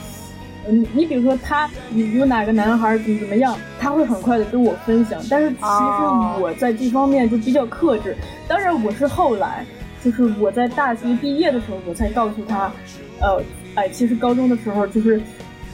[0.71, 5.21] 你，你比如说他有哪个男孩怎么怎么样，他会很快的跟我分享。
[5.29, 8.15] 但是其实我在这方面就比较克制。
[8.47, 9.65] 当然，我是后来，
[10.03, 12.71] 就是我在大学毕业的时候，我才告诉他，
[13.19, 13.41] 呃，
[13.75, 15.21] 哎，其实高中的时候就是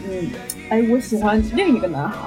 [0.07, 0.27] 嗯，
[0.69, 2.17] 哎，我喜欢另一个男孩，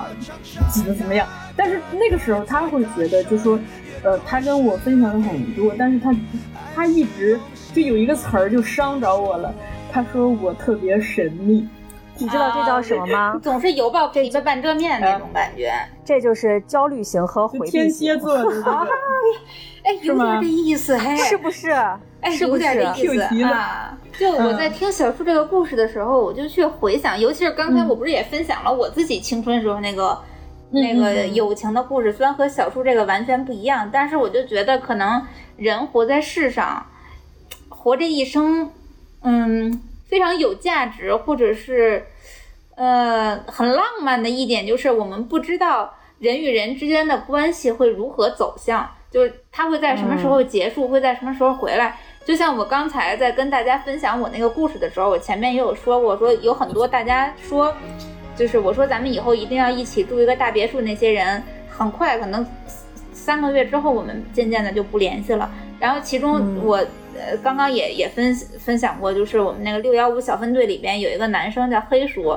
[0.74, 1.26] 怎么怎么样？
[1.56, 3.58] 但是那个时候他会觉得，就说，
[4.02, 6.14] 呃，他跟我分享了很多，但是他
[6.74, 7.38] 他一直
[7.74, 9.52] 就有一个词儿就伤着我了，
[9.90, 11.66] 他说我特别神秘。
[12.18, 13.40] 你知道这叫什么吗？
[13.42, 15.72] 总是犹抱琵琶半遮面那种感觉。
[16.04, 18.70] 这就是焦虑型和回避天型蝎，座的这个，
[19.84, 21.70] 哎，有吗点这意思，嘿，是不是？
[22.20, 23.02] 哎，是不有点这是？
[23.04, 23.28] 意思！
[24.18, 30.18] 就我在听小树这个故事的时候，我就去回想，尤其是刚才我不是也分享了我自己青春时候那个、
[30.70, 35.22] 那个友情的故事，虽然和小树这个完全不一样，但是我就觉得可能
[35.56, 36.84] 人活在世上，
[37.68, 38.72] 活这一生，
[39.22, 42.04] 嗯，非常有价值，或者是
[42.74, 51.96] 呃很浪漫的一点，就是我们不知道人与人之间的关系会如何走向，就是它会在什么时候结束，会在什么时候回来。
[52.24, 57.74] 就像我刚才在跟大家分享我那个故事的时候，我前面也有说过，说有很多大家说，
[58.36, 62.46] 就是我说咱们以后一定要一起住一个大别墅，那些人很快可能
[63.12, 65.50] 三个月之后，我们渐渐的就不联系了。
[65.80, 66.86] 然后其中我呃
[67.42, 72.36] 刚刚也也分分享过，就是我们那个六幺五小分队里边有一个男生叫黑叔，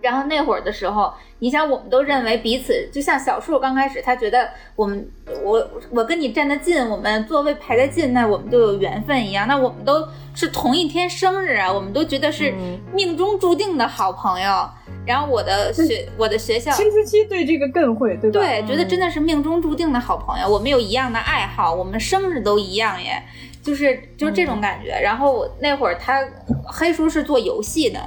[0.00, 5.08] 然后那会儿的时候，你想我们都认为彼此就像小树刚开始，他觉得我们
[5.42, 9.46] 我我跟你站得近，我们座位排得近，那我们就有缘分一样。
[9.46, 12.52] 那我们都是同一天生日啊，我们都觉得是
[12.92, 14.68] 命中注定的好朋友。
[15.04, 18.38] 然后我的学我的学校青春期对这个更会，对吧？
[18.38, 20.48] 对，觉得真的是命中注定的好朋友。
[20.48, 23.20] 我们有一样的爱好，我们生日都一样耶，
[23.62, 24.90] 就是就是这种感觉。
[25.00, 26.22] 然后我那会儿他
[26.64, 28.00] 黑叔是做游戏的，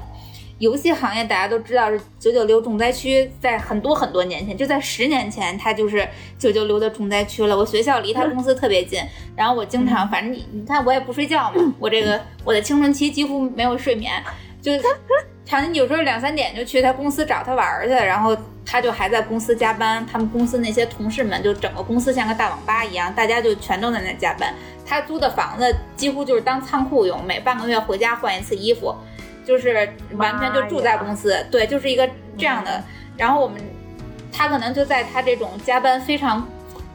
[0.59, 7.57] 游戏行业大家都知道是九九六重灾区，在很多很多年前，就在十年前，他就是九九六的重灾区了。
[7.57, 9.01] 我学校离他公司特别近，
[9.35, 14.11] 然后我经常，反正你你看我也不睡觉嘛，我这个我的青春期几乎没有睡眠，
[14.61, 14.81] 就是
[15.45, 24.51] 常年有时候两三点就去他公司找他玩儿去，然后他就还在公司加班，他们公司那些同事们就整个公司像个大网吧一样，大家就全都在那加班。
[24.83, 28.95] 他租的房子几乎就是当仓库用，每半个月回家换一次衣服，
[29.45, 32.83] 就是完全就住在公司，对， 就是一个这样的。
[33.15, 33.61] 然后我们
[34.31, 36.47] 他可能就在他这种加班非常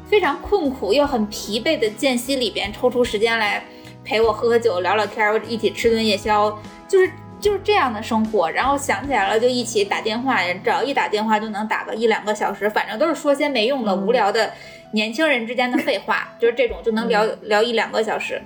[0.08, 3.62] 非常困苦又很疲惫的间隙里边抽出时间来
[4.04, 6.58] 陪我喝喝酒、聊聊天儿，一起吃顿夜宵，
[6.88, 7.08] 就是。
[7.40, 14.52] 就是这样的生活，然后想起来了就一起打电话，只要一打电话就能打个一两个小时，反正都是说些没用的、无聊的
[14.92, 18.42] 年轻人之间的废话，就是这种就能聊聊一两个小时。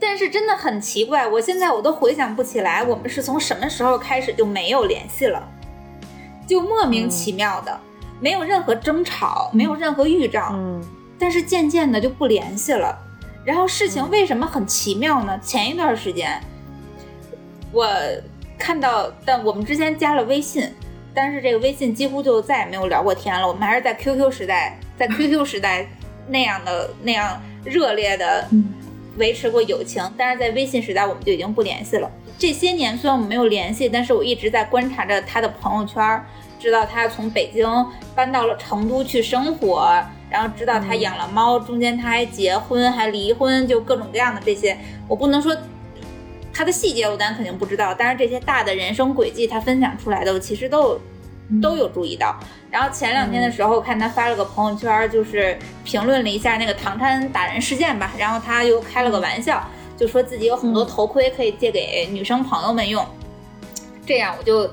[0.00, 5.42] 但是真的很奇怪，我现在我都回想不起来，我们是从什么时候开始就没有联系了，
[6.46, 7.80] 就莫名其妙的，
[8.20, 10.80] 没有任何争吵，没有任何预兆，嗯。
[11.18, 12.96] 但是渐渐的就不联系了。
[13.44, 15.36] 然后事情为什么很奇妙呢？
[15.42, 16.40] 前一段时间，
[17.72, 17.86] 我
[18.58, 20.68] 看到，但我们之前加了微信，
[21.14, 23.46] 但是这个微信几乎就再也没有聊过天了。
[23.46, 25.86] 我们还是在 QQ 时代，在 QQ 时代
[26.28, 28.48] 那样的那样热烈的
[29.16, 32.10] 维持过友情，但是在微信时代我们就已经不联系了。
[32.38, 36.24] 这些年虽然我们没有联系，但是我一直在观察着他的朋友圈，
[36.58, 37.66] 知道他从北京
[38.14, 39.92] 搬到了成都去生活，
[40.30, 44.78] 然后知道他养了猫，中间他还结婚还离婚，就各种各样的这些，
[45.08, 45.56] 我不能说
[46.58, 51.00] 他的细节我当然肯定不知道，但是这些大的人生轨迹他分享出来的，我其实都有
[51.62, 52.36] 都有注意到。
[52.68, 59.64] 然后前两天的时候看他发了个朋友圈，就是评论了一下那个唐山打人事件吧，然后他又开了个玩笑，
[59.96, 63.06] 就说自己有很多头盔可以借给女生朋友们用。
[64.04, 64.68] 这样我就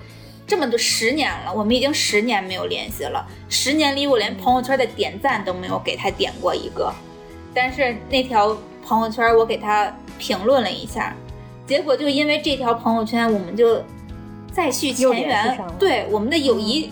[0.48, 6.92] 这么多十年了，我们已经十年没有联系了，十年里我连朋友圈的点赞都没有给他点过一个，
[7.54, 11.16] 但是那条朋友圈我给他评论了一下，
[11.66, 13.82] 结果就因为这条朋友圈，我们就
[14.52, 16.92] 再续前缘对我们的友谊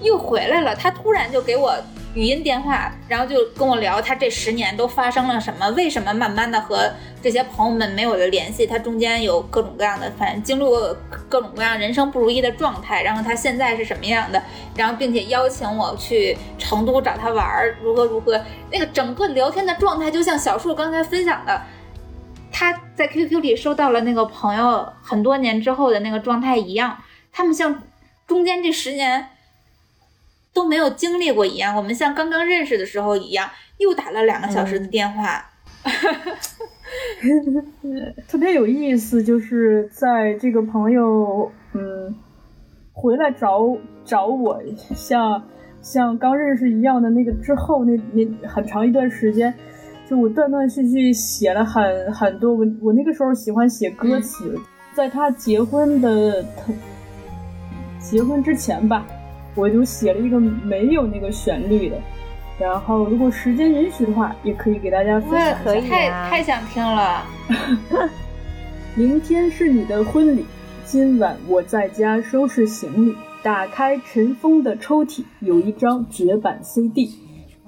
[0.00, 0.74] 又回来了。
[0.74, 1.74] 他突然就给我
[2.14, 6.90] 语音电话，然后就跟我聊他这十年都发生了什么，为什么慢慢的和
[7.22, 10.96] 这些朋友们没有了联系，他中间有各种各样的，反正经历过
[11.28, 14.42] 各种各样人生不如意的状态，然后他现在是什么样的，
[14.74, 21.60] 然后并且邀请我去成都找他玩儿，如何如何，那个整个聊天的状态就像小树刚才分享的。
[22.62, 26.96] 他在 QQ 里收到了那个朋友很多年之后的那个状态一样，
[27.32, 27.82] 他们像
[28.24, 29.26] 中间这十年
[30.52, 35.44] 都没有经历过一样，我们像刚刚认识的时候一样，又打了两个小时的电话。
[38.28, 42.14] 特别有意思，就是在这个朋友嗯
[42.92, 44.62] 回来找找我，
[44.94, 45.42] 像
[45.80, 49.52] 像刚认识一样的那个之后，那那很长一段时间，
[50.08, 54.60] 就我断断续续写了很很多，我我那个时候喜欢写歌词，
[54.94, 56.72] 在他结婚的他
[57.98, 59.06] 结婚之前吧，
[59.54, 61.96] 我就写了一个没有那个旋律的，
[62.58, 65.58] 然后如果时间允许的话，也可以给大家分享一下。
[65.64, 67.24] 可以太啊太想听了。
[68.94, 70.44] 明天是你的婚礼，
[70.84, 77.21] 今晚我在家收拾行李，打开尘封的抽屉，有一张绝版 CD。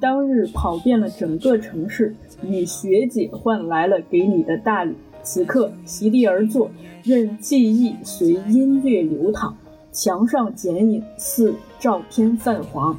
[0.05, 4.95] 当日跑遍了整个城市，与学姐换来了给你的大礼。
[5.23, 6.71] 此刻席地而坐，
[7.03, 9.57] 任记忆随音乐流淌，
[9.93, 12.95] 墙上剪影似照片泛黄。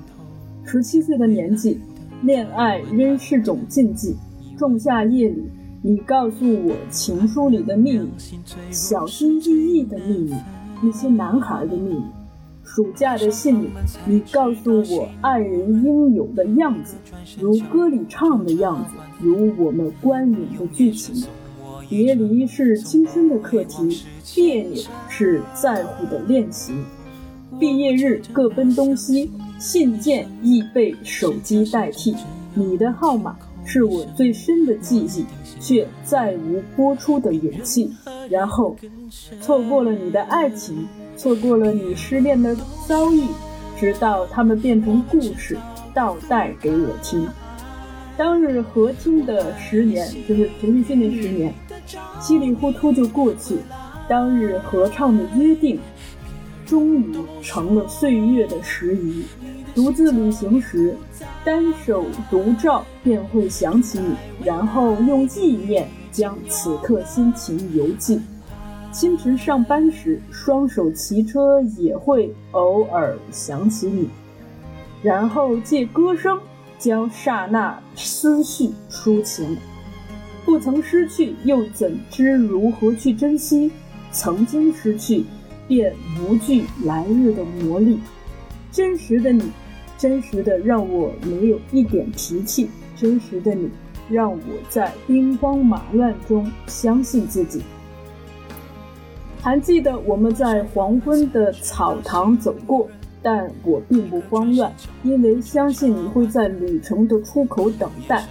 [0.64, 1.80] 十七岁的年纪，
[2.24, 4.16] 恋爱仍是种禁忌。
[4.58, 5.44] 仲夏夜里，
[5.84, 8.10] 你告诉我情书里的秘密，
[8.72, 10.34] 小心翼翼的秘密，
[10.82, 12.02] 那些男孩的秘密。
[12.76, 13.70] 暑假的信里，
[14.06, 16.96] 你告诉我爱人应有的样子，
[17.40, 21.24] 如歌里唱的样子，如我们观影的剧情。
[21.88, 24.04] 别离是青春的课题，
[24.36, 26.74] 别扭是在乎的练习。
[27.58, 32.14] 毕业日各奔东西，信件亦被手机代替。
[32.54, 35.26] 你的号码是我最深的记忆，
[35.60, 37.92] 却再无播出的勇气。
[38.30, 38.76] 然后，
[39.42, 40.88] 错过了你的爱情，
[41.18, 42.56] 错过了你失恋的
[42.88, 43.24] 遭遇，
[43.80, 45.58] 直到他们变成故事，
[45.94, 47.28] 倒带给我听。
[48.18, 51.54] 当日合听的十年，就是培训训练十年，
[52.22, 53.58] 稀里糊涂就过去。
[54.08, 55.80] 当日合唱的约定，
[56.66, 59.24] 终于成了岁月的时移。
[59.76, 60.96] 独自旅行时，
[61.44, 68.22] 单手独照便会想起你，然后用意念将此刻心情邮寄。
[68.94, 74.08] 清晨上班时，双手骑车也会偶尔想起你，
[75.04, 76.40] 然后借歌声
[76.80, 79.58] 将刹那思绪抒情。
[80.46, 83.70] 不曾失去，又怎知如何去珍惜？
[84.14, 85.26] 曾经失去，
[85.68, 87.98] 便无惧来日的磨砺。
[88.72, 89.52] 真实的你，
[89.98, 92.70] 真实的让我没有一点脾气。
[92.96, 93.70] 真实的你，
[94.10, 94.40] 让我
[94.70, 97.62] 在兵荒马乱中相信自己。
[99.42, 102.88] 还记得我们在黄昏的草堂走过，
[103.22, 104.74] 但我并不慌乱，
[105.04, 108.26] 因为相信你会在旅程的出口等待。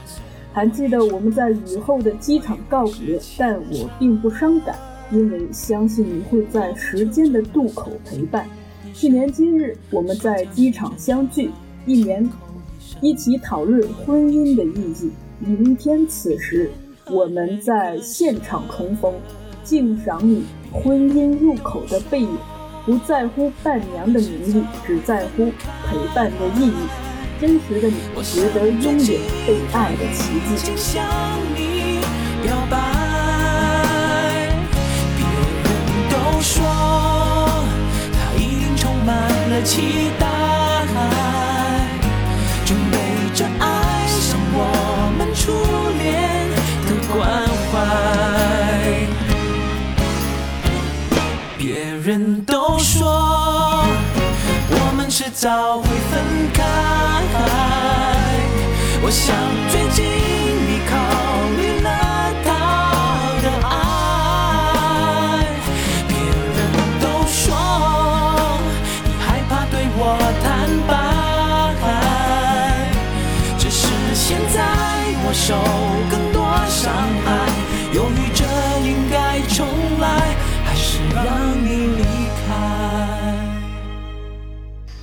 [0.53, 4.75] 还记得我们在雨后的机场告别，但我并不伤感，
[5.11, 8.49] 因为相信你会在时间的渡口陪伴。
[8.95, 11.51] 去年今日，我们在机场相聚，
[11.85, 12.31] 一年
[13.01, 15.11] 一起讨论婚姻的意义。
[15.41, 16.71] 明天此时，
[17.11, 19.13] 我们在现场重逢，
[19.65, 22.39] 敬赏你婚姻入口的背影，
[22.87, 25.47] 不在乎伴娘的名利，只在乎
[25.87, 26.75] 陪伴的意义。
[27.41, 30.55] 真实的你，值得拥有被爱的奇迹。
[39.65, 40.27] 期待，
[42.67, 42.99] 准备
[43.35, 44.59] 着爱上我
[45.17, 45.53] 们初
[45.99, 46.05] 恋
[46.87, 47.17] 的关
[47.73, 47.73] 怀。
[51.57, 51.65] 别
[52.05, 53.87] 人都说
[54.69, 56.13] 我们迟早会分
[56.53, 56.63] 开，
[59.03, 59.35] 我想
[59.71, 60.05] 最近
[75.47, 75.55] 受
[76.11, 76.91] 更多伤
[77.23, 77.47] 害，
[77.93, 78.47] 犹豫着
[78.81, 79.67] 应该重
[80.01, 80.35] 来，
[80.65, 82.03] 还是让你离
[82.47, 82.49] 开。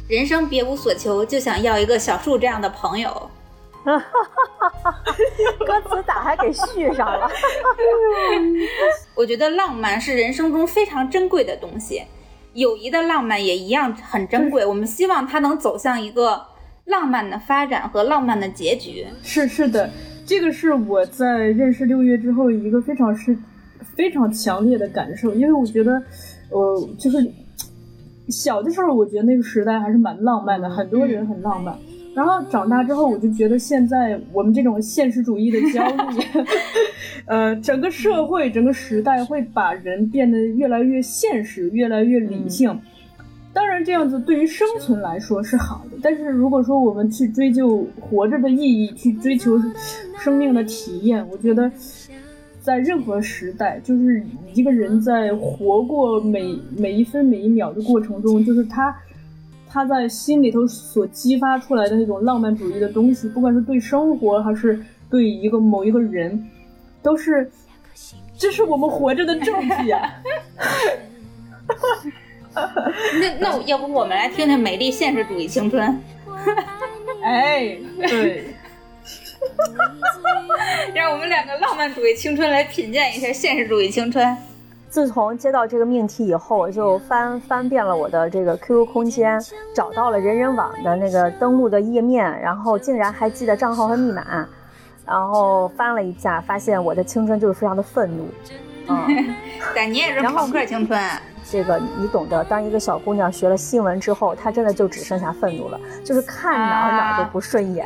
[0.07, 3.29] 人生别无所求，就想要一个小树这样的朋友。
[5.63, 7.29] 歌词咋还给续上了？
[9.13, 12.01] 我觉得浪漫是人生中非常珍贵的东西，
[12.53, 14.65] 友谊的浪漫也一样很珍贵。
[14.65, 16.47] 我们希望它能走向一个
[16.85, 19.05] 浪漫的发展和浪漫的结局。
[19.21, 19.91] 是是的，
[20.31, 23.37] 这个是我在认识六月之后一个非常是
[23.97, 26.01] 非常强烈的感受，因为我觉得，
[26.51, 27.17] 呃，就是
[28.29, 31.77] 小的时候，我觉得那个时代还是蛮浪漫的，很多人很浪漫。
[32.15, 36.23] 然后长大之后，我就觉得现在我们这种现实主义的焦虑，
[37.27, 42.79] 呃，整个社会、整个时代会把人变得越来越现实、越来越理性。
[43.53, 49.59] 当然，这样子对于生存来说是好的，但是如果说我们去追究活着的意义，去追求
[50.19, 51.69] 生命的体验，我觉得
[52.61, 54.23] 在任何时代，就是
[54.53, 58.95] 一个人在活过每每一分每一秒的过程中，就是他
[59.67, 64.79] 他在心里头所激发出来的那种浪漫主义的东西，不管是对生活还是
[65.09, 66.47] 对一个某一个人，
[67.01, 67.51] 都是
[68.37, 70.09] 这是我们活着的证据啊！
[73.19, 76.01] 那那要不我们来听听美丽现实主义青春，
[77.23, 78.53] 哎，对，
[80.93, 84.35] 让我们两个浪漫主义青春来品鉴一下现实主义青春。
[84.89, 89.39] 自从接到这个命题以后，我就翻翻遍了我的这个 QQ 空间，
[89.73, 94.45] 找到了人人网的那个登录的页面，然后竟然还记得账号和密码，
[95.07, 98.27] 然后翻了一下，发现我的青春就是非常的愤怒。
[98.87, 99.33] 嗯，
[99.73, 100.99] 但你也是然后朋克青春，
[101.51, 102.43] 这个你懂得。
[102.45, 107.85] 当一个小姑娘学了新闻之后，她真的就只剩下愤怒了，就是看哪儿哪儿都不顺眼。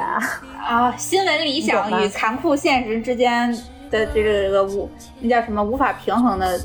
[0.64, 3.52] 啊，新闻理想与残酷现实之间
[3.90, 4.90] 的这个这个无
[5.20, 6.60] 那叫什么无法平衡的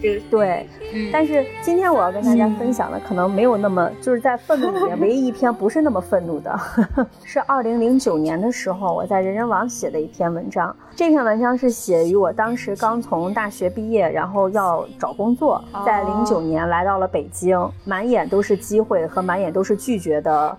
[0.00, 6.58] 这个，对，嗯，但是今天我要跟大家分享的可能没有那么，就是在愤怒里面唯一一篇不是那么愤怒的，
[7.24, 10.74] 是二零零九年的时候我在人人网写的一篇文章。
[10.94, 20.56] 这篇文章是写于我当时刚从大学毕业，然后要找工作，在零九年来到了北京，满眼都是机会和满眼都是拒绝的。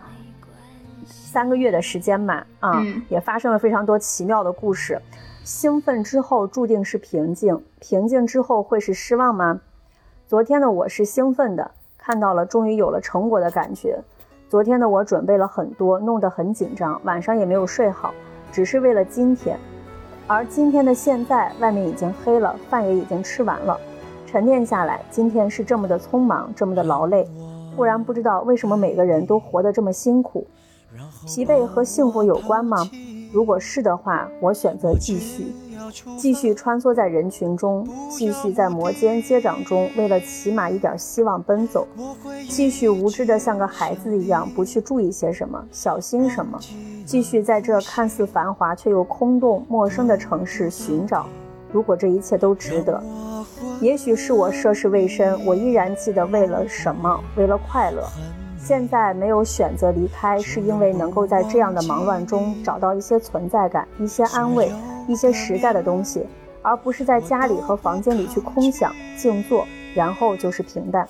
[1.05, 4.99] 三个月的时间嘛，啊，嗯也发生了非常多奇妙的故事。
[5.47, 9.61] 兴奋之后注定是平静，平静之后会是失望吗？
[10.27, 13.97] 昨天的我是兴奋的，看到了终于有了成果的感觉。
[14.49, 18.13] 昨天的我准备了很多，弄得很紧张，晚上也没有睡好，
[18.51, 19.57] 只是为了今天。
[20.27, 23.79] 而今天的现在，外面已经黑了，饭也已经吃完了，
[24.25, 27.25] 沉淀下来，今天是这么的匆忙，这么的劳累。
[27.73, 30.45] 忽然不知道为什么每个人都活得这么辛苦，
[31.25, 32.85] 疲惫和幸福有关吗？
[33.37, 35.53] 如果是的话，我选择继续，
[36.17, 41.87] 继续穿梭在人群中，继续在摩肩接掌中，为了起码一点希望奔走，
[42.49, 46.59] 继续无知的像个孩子一样，不去注意些什么，小心什么，
[47.05, 51.27] 继续在这看似繁华却又空洞、陌生的城市寻找。
[51.71, 53.03] 如果这一切都值得，
[53.79, 58.01] 也许是我涉世未深，我依然记得为了什么，为了快乐。
[58.67, 64.69] 现在没有选择离开，是因为能够在这样的忙乱中找到一些存在感、一些安慰、
[65.07, 66.27] 一些实在的东西，
[66.61, 69.65] 而不是在家里和房间里去空想、静坐，
[69.95, 71.07] 然后就是平淡。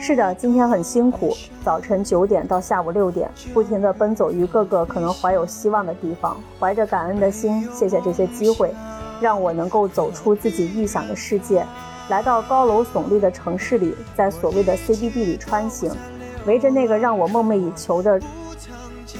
[0.00, 1.32] 是的，今天很辛苦，
[1.64, 8.74] 早晨九点到下午六点，不停地奔走于各个可能怀有希望的地方，怀着感恩的心，谢谢这些机会，
[9.20, 11.64] 让我能够走出自己臆想的世界，
[12.08, 15.88] 来到高楼耸立的城市里，在所谓的 CBD 里穿行，
[16.46, 18.20] 围着那个让我梦寐以求的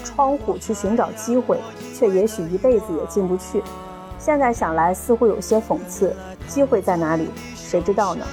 [0.05, 1.59] 窗户去寻找机会，
[1.95, 3.63] 却也许一辈子也进不去。
[4.19, 6.15] 现在想来，似乎有些讽刺。
[6.49, 7.29] 机会在哪里？
[7.55, 8.27] 谁知道呢？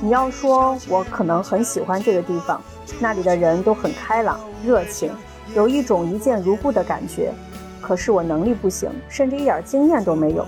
[0.00, 2.60] 你要说，我可能很喜欢这个地方，
[3.00, 5.10] 那里的人都很开朗、热情，
[5.54, 7.32] 有一种一见如故的感觉。
[7.80, 10.46] 可是我能力不行，甚至一点经验都没有。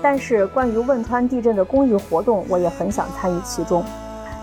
[0.00, 3.84] 但是关于汶川地震的公益活动，我也很想参与其中。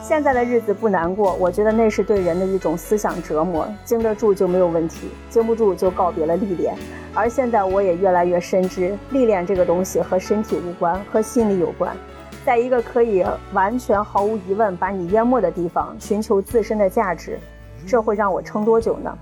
[0.04, 6.76] 现在的日子不难过，我觉得那是对人的一种思想折磨，经得住就没有问题，经不住就告别了历练。
[7.14, 11.95] 而现在我也越来越深知，历练这个东西和身体无关，和心理有关。
[12.43, 17.39] 在一个可以完全毫无疑问把你淹没的地方，寻求自身的价值，
[17.88, 19.18] 这会让我撑多久呢？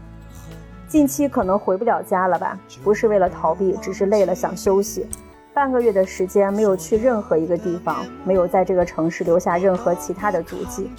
[0.88, 2.58] 近期可能回不了家了吧？
[2.84, 5.06] 不是为了逃避，只是累了想休息。
[5.54, 10.90] 半个月的时间没有去任何一个地方，没有在这个城市留下任何其他的足迹。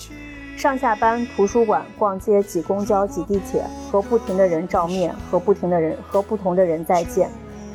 [0.58, 7.30] 上下班、图书馆、逛街、挤公交、挤地铁，和不停的人照面，和不停的人和不同的人再见。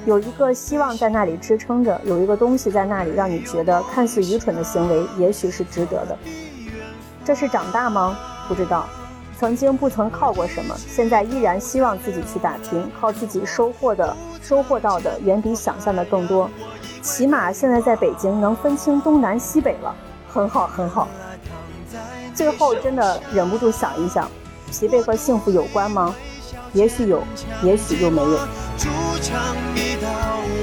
[0.05, 6.15] 有一个希望在那里支撑着，有一个东西在那里让你觉得看似愚蠢的行为也许是值得的。
[7.25, 8.15] 这是长大吗？
[8.47, 8.87] 不知道。
[9.39, 16.49] 曾经不曾靠过什么，现在依然希望自己去打拼，靠自己收获的收获到的远比想象的更多。
[17.01, 19.95] 起码现在在北京能分清东南西北了，
[20.27, 21.07] 很好很好。
[22.33, 24.29] 最后真的忍不住想一想，
[24.71, 26.15] 疲惫和幸福有关吗？
[26.73, 27.23] 也许有，
[27.63, 28.37] 也许又没有。
[28.77, 28.89] 筑
[29.21, 30.09] 墙一道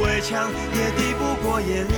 [0.03, 1.95] 围墙，也抵不过夜里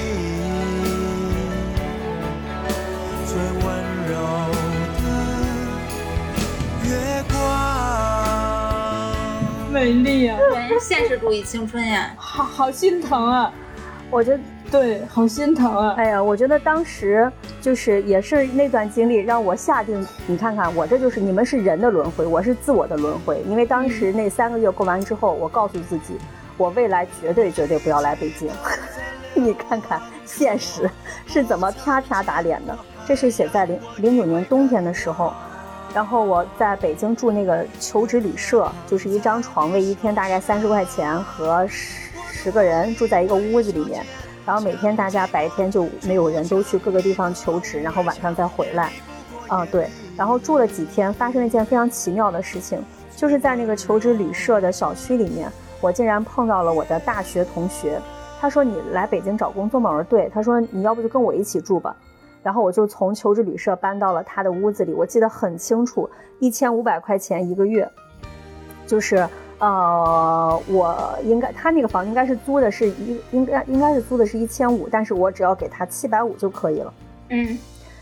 [3.26, 3.66] 最温
[4.08, 4.14] 柔
[6.88, 7.36] 月光。
[9.72, 12.14] 美丽啊，果然是现实主义青春呀！
[12.16, 13.52] 好好心疼啊！
[14.10, 15.94] 我觉得，对，好心疼啊！
[15.98, 17.30] 哎呀，我觉得当时
[17.60, 23.42] 就是也是那段经历让我下定，你看看我这就是你们是人的轮回，我是自我的轮回。
[23.48, 26.16] 因为当时那三个月过完之后，我告诉自己，
[26.56, 28.48] 我未来绝对绝对不要来北京。
[29.34, 30.88] 你看看现实
[31.26, 32.78] 是怎么啪啪打脸的。
[33.06, 35.34] 这是写在零零九年冬天的时候，
[35.96, 44.04] 然后我在北京住那个求职旅社，就是一张床位，一天大概三十块钱，和十个人住在一个屋子里面。
[44.44, 48.92] 然后每天大家白天就没有人都去各个地方求职，然后晚上再回来。
[49.48, 49.88] 啊，对，
[50.18, 52.78] 然后住了几天，发生了一件非常奇妙的事情，
[53.16, 57.98] 就是在那个求职旅社的小区里面，我竟然碰到了我的大学同学。
[58.38, 61.96] 他说：“你来北京找工作吗？”我说：“对。”他说：“你要不就跟我一起住吧。”
[62.46, 67.90] 然后我就从求职旅社搬到了他的屋子里，我记得很清楚，一千五百块钱一个月，
[68.86, 69.28] 就是
[69.58, 76.94] 呃，我应该他那个房应该是租的是一应该应该是租的是一千五，但是我只要给他七百五就可以了。
[77.30, 77.58] 嗯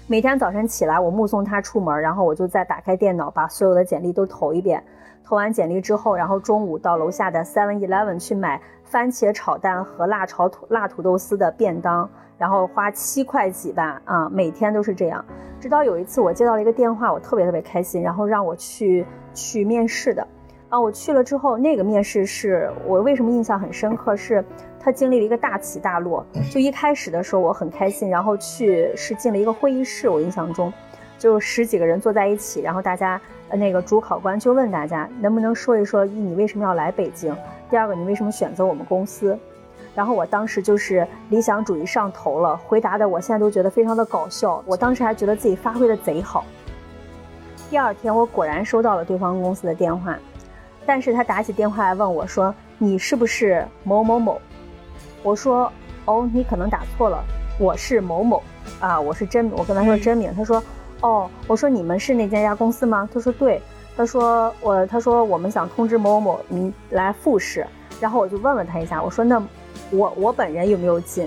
[0.07, 4.85] 每天早晨起来，我目送他出门，然后我就再打开电脑，把所有的简历都投一遍。
[5.25, 12.11] 投完简历之后，然后中午到楼下的 Seven Eleven 去买番茄炒蛋和辣炒土辣土豆丝的便当，
[12.45, 15.25] 然后花七块几吧，啊，每天都是这样。
[15.59, 20.29] 直到有一次我接到了一个电话，我特别特别开心，然后让我去去面试的。
[20.69, 24.45] 啊，我去了之后，那个面试是我为什么印象很深刻是。
[24.79, 30.71] 他经历了一个大起大落，就一开始的时候我很开心，然后去是进了一个会议室，我印象中
[31.17, 33.19] 就十几个人坐在一起，然后大家
[33.49, 37.35] 呃那个主考官就问大家能不能说一说一你为什么要来北京，
[37.71, 39.39] 第二个你为什么选择我们公司，
[39.95, 46.45] 然后我当时就是理想主义上头了，回答的我现在都觉得非常的搞笑，我当时还觉得自己发挥的贼好。
[47.71, 50.17] 第二天我果然收到了对方公司的电话，
[50.85, 54.41] 但是他打起电话来问我说你是不是某某某？
[55.23, 55.73] 我说，
[56.05, 57.25] 哦，你可能打错了，
[57.59, 58.43] 我是某某，
[58.81, 60.63] 啊，我是真，我跟他说真名，他说，
[61.01, 63.09] 哦，我说你们是那家家公司吗？
[63.13, 63.63] 他说对，
[63.97, 67.67] 他说我，他说我们想通知某某某您来复试，
[68.01, 69.43] 然后我就问了他一下，我说那
[69.91, 71.27] 我我本人有没有进？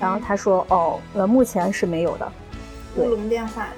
[0.00, 2.32] 然后他说，哦，呃，目前是没有的，
[2.96, 3.68] 乌龙电话。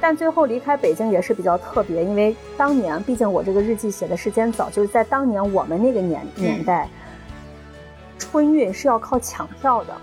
[0.00, 6.88] 但最后离开北京也是比较特别，因为当年毕竟我这个日记写的时间早，就是在当年我们那个年年代。
[8.18, 9.94] 春运是要靠抢票的，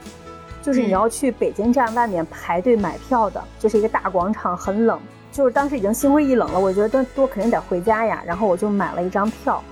[0.61, 4.99] 就是你要去北京站外面排队买票的，就是一个大广场，很冷。
[5.31, 8.21] 就是当时已经心灰意冷了，我觉得多肯定得回家呀。
[8.25, 9.63] 然后我就买了一张票，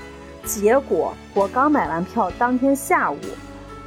[0.46, 3.18] 结果我刚买完票，当天下午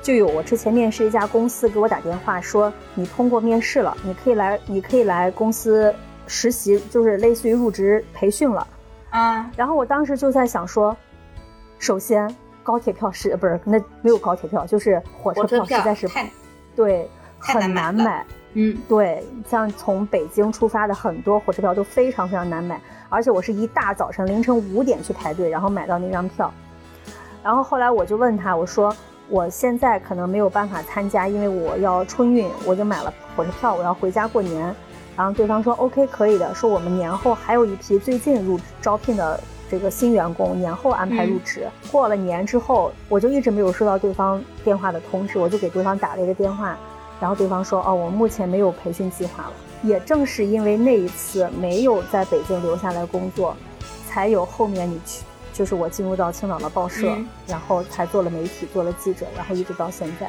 [0.02, 5.94] 就有我之前面试一家公司给我打电话说你通过面试了，你可以来，你可以来公司
[6.26, 8.66] 实习，就是类似于入职培训了。
[9.10, 10.96] 啊，然后我当时就在想说，
[11.78, 12.34] 首先。
[12.64, 16.30] 高铁票是不是那没有高铁票，就是火车票实在是太
[16.76, 18.24] 对很难买。
[18.52, 26.54] 嗯，对，像从北京出发的很多火车票都非常非常难买，而且我是一大早晨凌晨五点去排队，然后买到那张票。
[27.42, 28.94] 然后后来我就问他，我说
[29.32, 34.62] 我现在可能没有办法参加，因为我要春运，我就买了火车票，我要回家过年。
[35.16, 39.40] 然后对方说 OK 可以的，说我们年后还有一批最近入招聘的。
[39.70, 46.76] 这个新员工年后安排入职，过了年之后，我就一直没有收到对方电话的通知，我就给对方打了一个电话，
[47.18, 49.52] 然后对方说：“哦，我目前没有培训计划了。”
[49.82, 53.56] 也正是因为那一次没有在北京留下来工作，
[54.06, 60.26] 才有后面你去，就是我进入到青岛的报社，然后才做了媒体，做了记者，然后一直到现在。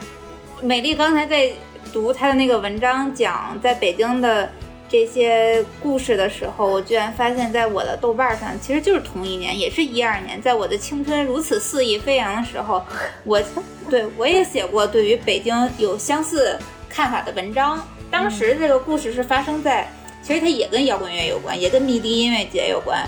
[0.62, 1.52] 美丽刚才在
[1.92, 4.50] 读她的那个文章，讲在北京的。
[4.90, 12.80] 这些故事的时候，我居然发现，在我的豆瓣上，其实就是同一年，也是一二年，在我的青春如此肆意飞扬的时候，
[13.26, 13.42] 我
[13.90, 16.56] 对我也写过对于北京有相似
[16.88, 17.84] 看法的文章。
[18.12, 23.04] 当时这个故事是发生在，其实它也跟摇滚乐有关，也跟迷笛音乐节有关，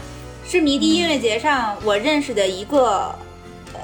[0.47, 3.13] 是迷笛音乐节上我认识的一个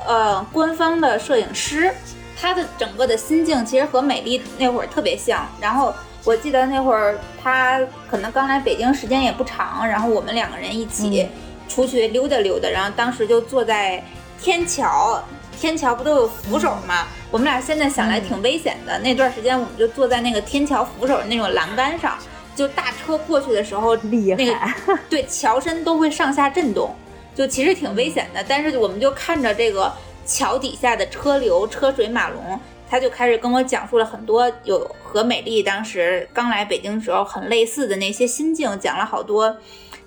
[0.07, 1.93] 呃官方的摄影师，
[2.39, 5.93] 他的整个的心境其实和美丽那会儿特别像，然后。
[6.23, 11.27] 我记得那会儿他可能刚来北京，时间也不长，然后我们两个人一起
[11.67, 14.03] 出去溜达溜达，然后当时就坐在
[14.39, 15.19] 天桥，
[15.59, 17.07] 天桥不都有扶手吗？
[17.31, 18.99] 我们俩现在想来挺危险的。
[18.99, 22.15] 那段时间我们就坐在那个天桥扶手那种栏杆上，
[22.55, 24.75] 就大车过去的时候，厉害，
[25.09, 26.95] 对，桥身都会上下震动，
[27.33, 28.43] 就其实挺危险的。
[28.47, 29.91] 但是我们就看着这个
[30.25, 32.59] 桥底下的车流、车水马龙。
[32.89, 39.55] 他就开始跟我讲述了很多有和美丽当时刚来北京的时候很类似的那些心境，讲了好多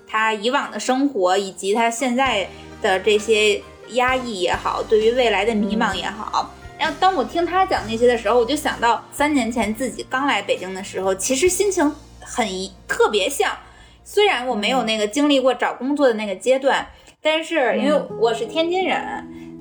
[0.07, 2.47] 他以往的生活以及他现在
[2.83, 3.59] 的这些
[3.93, 6.53] 压抑也好，对于未来的迷茫也好。
[6.77, 11.91] 然后当我听他讲那些的时候，我就想到三年前自己刚来北京的时候，其实心情
[12.25, 12.47] 很
[12.87, 13.55] 特别像。
[14.03, 16.87] 虽然我没有那个经历过找工作的那个阶段，
[17.21, 18.99] 但是因为我是天津人，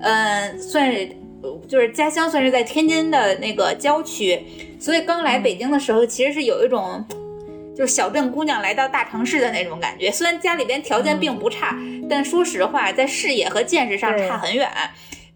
[0.00, 1.16] 嗯，算是。
[1.68, 4.42] 就是家乡算是在天津的那个郊区，
[4.80, 7.04] 所以刚来北京的时候，其实是有一种
[7.76, 10.10] 就是小镇姑娘来到大城市的那种感觉。
[10.10, 14.70] 虽然家里边条件并不差，但说实话，在视野和见识上差很远。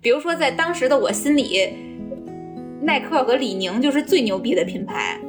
[0.00, 1.74] 比如说，在当时的我心里，
[2.80, 5.20] 耐克和李宁就是最牛逼的品牌。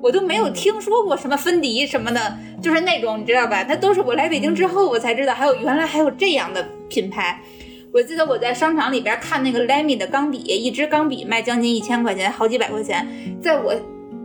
[0.00, 3.64] 我都没有听说过什么芬迪什么的，就是那种你知道吧？
[3.68, 7.40] 那都是我来北京之后我才知道，还有原来还有这样的品牌。
[7.92, 13.08] 我记得我在商场里边看那个 Lamy 的钢笔，一支钢笔卖将近一千块钱，好几百块钱，
[13.42, 13.74] 在我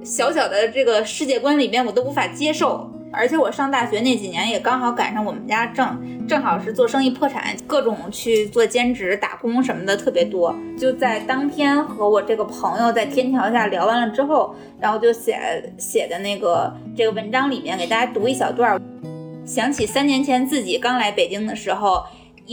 [0.03, 2.91] 小小的这个世界观里边，我都无法接受。
[3.14, 10.53] 而且我上大学那几年也刚好赶上我们家正正好是做生意破产，各种去做兼职打工什么的特别多。
[10.78, 15.39] 就在当天和我这个朋友在天桥下聊完了之后，然后就写
[15.78, 18.82] 写的那个这个文章里面给大家读一小段，
[19.45, 22.03] 想起三年前自己刚来北京的时候。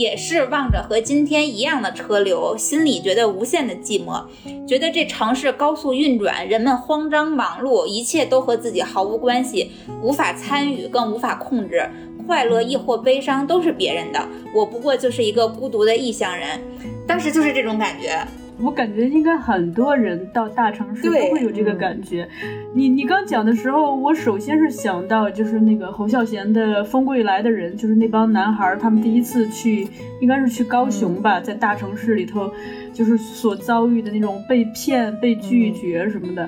[0.01, 4.25] 也是望着和今天一样的车流，心里觉得无限的寂寞，
[4.67, 9.71] 觉得这城市高速运转，人们慌张忙碌，一切都和自己毫无关系，
[10.01, 11.87] 无法参与，更无法控制。
[12.25, 16.59] 快乐亦或悲伤都是别人的，我不过就是一个孤独的异乡人。
[17.07, 18.25] 当时就是这种感觉。
[18.63, 22.27] 我感觉应该很多人到大城市都会有这个感觉。
[22.73, 29.87] 你你刚讲的时候，我首先是想到就是那个侯孝贤的《风归来的人》，就是那帮男孩儿他们第一次去，
[30.19, 32.51] 应该是去高雄吧，在大城市里头，
[32.93, 36.47] 就是所遭遇的那种被骗、被拒绝什么的。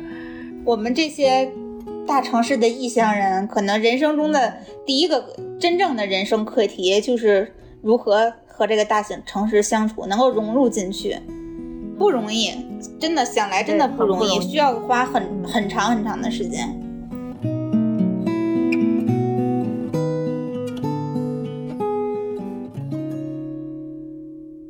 [0.64, 1.50] 我们这些
[2.06, 4.54] 大城市的异乡人，可能人生中的
[4.86, 7.52] 第一个真正的人生课题，就是
[7.82, 11.18] 如何和这个大型城市相处，能够融入进去，
[11.98, 12.50] 不容易，
[13.00, 16.68] 真的想来真的不容易，需要花很很长很长的时间。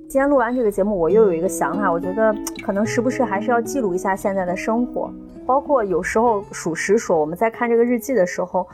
[0.07, 5.11] 今天录完这个节目，我又有一个想法，我觉得可能时不时还是要记录一下现在的生活，
[5.43, 8.67] 包括有时候属实说，我们在看这个日记的时候，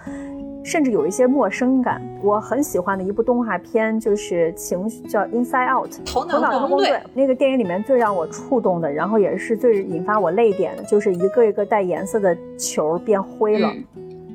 [0.69, 1.99] 甚至有一些陌生感。
[2.21, 13.73] 我很喜欢的一部动画片就是情绪叫《Inside Out》，头头脑特工队队那个电影里面最让我触动的，然后也是最引发我泪点的，就是一个一个带颜色的球变灰了，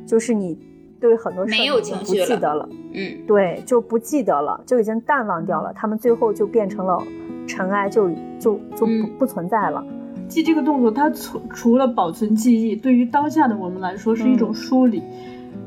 [0.04, 0.58] 就是你
[1.00, 2.68] 对很多事情绪了记得了。
[2.94, 5.72] 嗯，对，就不记得了，就已经淡忘掉了。
[5.72, 7.00] 他们最后就变成了
[7.46, 8.08] 尘埃，就
[8.40, 9.86] 就就不、嗯不存在了。
[10.26, 15.00] 记这个动作，它除除了保存记忆，对于当下的我们来说是一种梳理。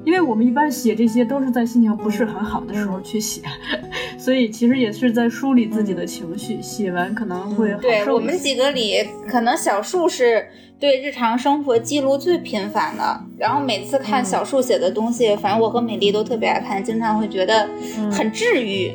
[0.07, 3.41] 因为我们一般写这些都是在心情不是很好的时候去写，
[4.17, 6.61] 所以其实也是在梳理自己的情绪。
[6.61, 8.39] 写完可能会好对我们。
[8.39, 10.47] 几个里，可能小树是
[10.79, 13.21] 对日常生活记录最频繁的。
[13.37, 17.67] 然后每次看小树写的东西，反正我和美丽都特别爱看，经常会觉得
[18.09, 18.93] 很治愈。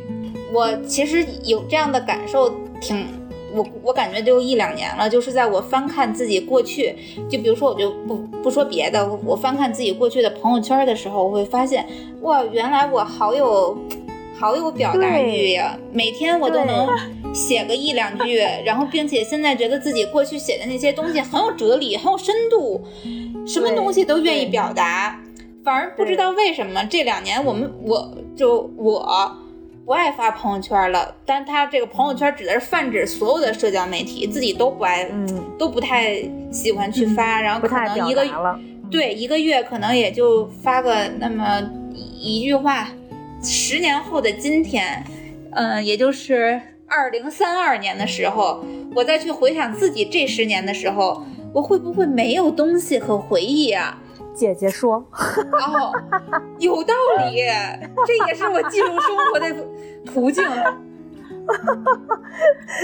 [0.51, 2.49] 我其实有这样的感受，
[2.81, 3.07] 挺
[3.55, 6.97] 我我感觉就一两年了，就是在我翻看自己过去，
[7.29, 11.87] 就比如说我就不不说别的，我我翻看自己过去的朋友圈的时候，我会发现，
[12.23, 13.77] 哇，原来我好有。
[14.35, 15.79] 好有表达欲呀！
[15.93, 16.89] 每天我都能
[17.33, 22.83] 写个一两句，然后并且现在觉得自己过去写的那些东西很有哲理，很有深度，
[23.47, 25.21] 什么东西都愿意表达。
[25.63, 28.99] 反而不知道为什么这两年我们我就我
[29.85, 36.23] 不爱发朋友圈了，但他这个朋友圈指的是泛指所有的社交媒体，自己都不爱，嗯，都不太
[36.53, 38.25] 喜欢去发，然后可能一个。
[38.91, 41.63] 对，一个月可能也就发个那么
[41.95, 42.89] 一一句话。
[43.43, 45.03] 十年后的今天，
[45.53, 48.63] 嗯、也就是二零三二年的时候，
[48.95, 51.25] 我再去回想自己这十年的时候，
[51.55, 53.99] 我会不会没有东西可回忆啊？
[54.35, 55.93] 姐姐说，哦，
[56.59, 56.95] 有道
[57.27, 57.43] 理，
[58.07, 59.55] 这也是我记录生活的
[60.07, 60.45] 途径。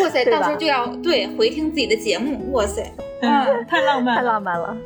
[0.02, 2.82] 哇塞，到时候就要对回听自己的节目，哇塞，
[3.22, 4.32] 嗯，太浪漫太了。
[4.32, 4.76] 浪漫了。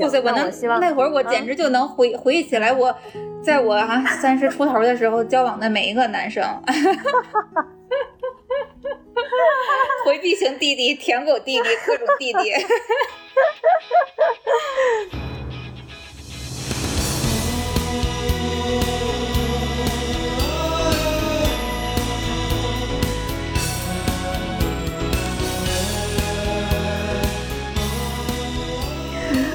[0.00, 2.94] 哇塞，我那能那会儿我嗯简直就能回、回忆起来我，
[3.42, 6.42] 在我啊三十出头的时候交往的每一个男生。
[10.04, 12.52] 回避型弟弟、舔狗弟弟、各种弟弟。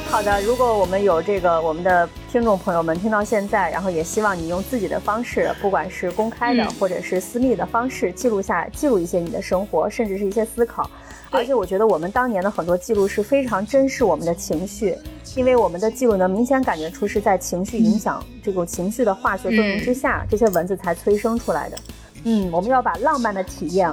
[0.09, 10.87] 好的，如果我们有这个我们的听众朋友们听到现在，然后也希望你用自己的方式，不管是公开的、嗯或者是私密的方式，记录下记录一些你的生活，甚至是一些思考。
[11.31, 14.95] 而且我觉得我们当年的很多记录是非常珍视我们的情绪，
[15.35, 21.77] 因为我们的记录能明显感觉出是在情绪影响、这种情绪的化学作用之下，这些文字才催生出来的。
[22.23, 23.89] 嗯，我们要把浪漫的体验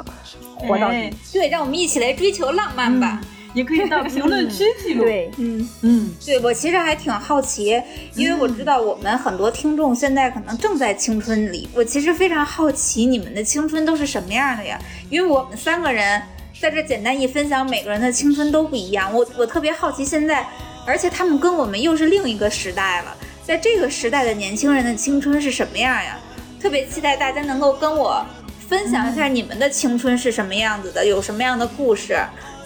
[0.59, 0.97] 活到底。
[0.97, 3.23] 哎对，让我们一起来追求浪漫吧。
[3.55, 7.81] 也可以到评论区记录。，对，嗯，嗯，对我其实还挺好奇，
[8.15, 14.79] 因为我知道我们很多听众现在可能正在青春里，我其实非常好奇你们的青春都是什么样的呀？
[15.09, 16.21] 因为我们三个人
[16.61, 19.15] 在这简单一分享，每个人的青春都不一样。
[19.15, 20.47] 我我特别好奇现在，
[20.87, 26.19] 而且他们跟我们又是另一个时代了，在这个时代的年轻人的青春是什么样呀？
[26.61, 28.25] 特别期待大家能够跟我
[28.69, 32.17] 分享一下你们的青春是什么样子的，有什么样的故事。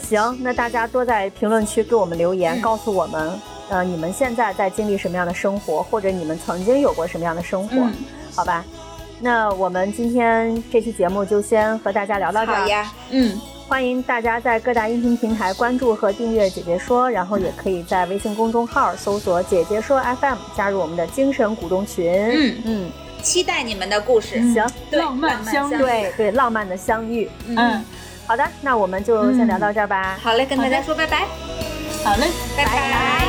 [0.08, 3.38] 行，那大家多在评论区给我们留言，嗯告诉我们，
[3.68, 7.92] 呃，你们现在在经历什么样的生活，或者你们曾经有过什么样的生活，嗯
[8.34, 8.64] 好吧？
[9.20, 12.60] 那我们今天这期节目就先和大家聊到这儿。
[12.60, 22.10] 好呀，嗯，欢迎大家在各大音频平台关注和订阅“姐姐说”，然后也可以在微信公众号搜索“姐姐说 FM”，加入我们的精神股东群。
[22.14, 22.90] 嗯嗯，
[23.20, 24.36] 期待你们的故事。
[24.54, 27.28] 行，对浪漫相遇对对，浪漫的相遇。
[27.48, 27.84] 嗯，
[28.28, 30.18] 好的那我们就先聊到这儿吧。
[30.22, 31.26] 好嘞跟大家说拜拜。
[32.04, 33.24] 好嘞拜拜。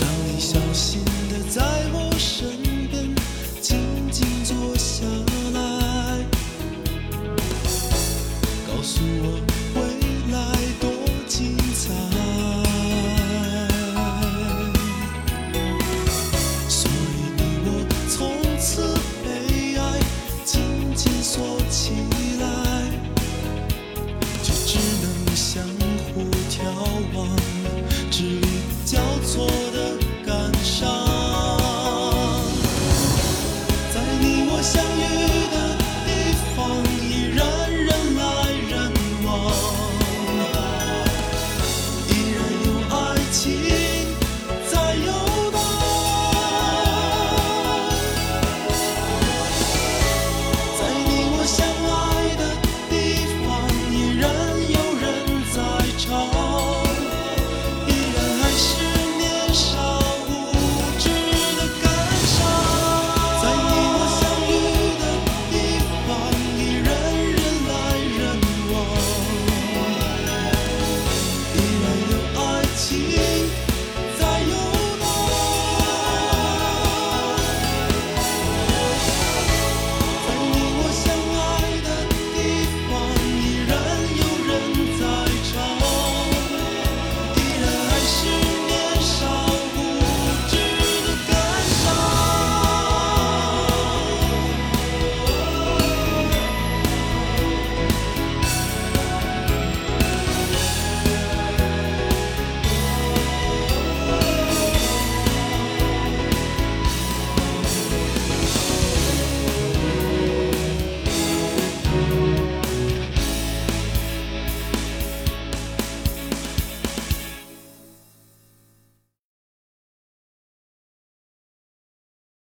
[0.00, 1.60] 当你小心的在
[1.92, 2.01] 我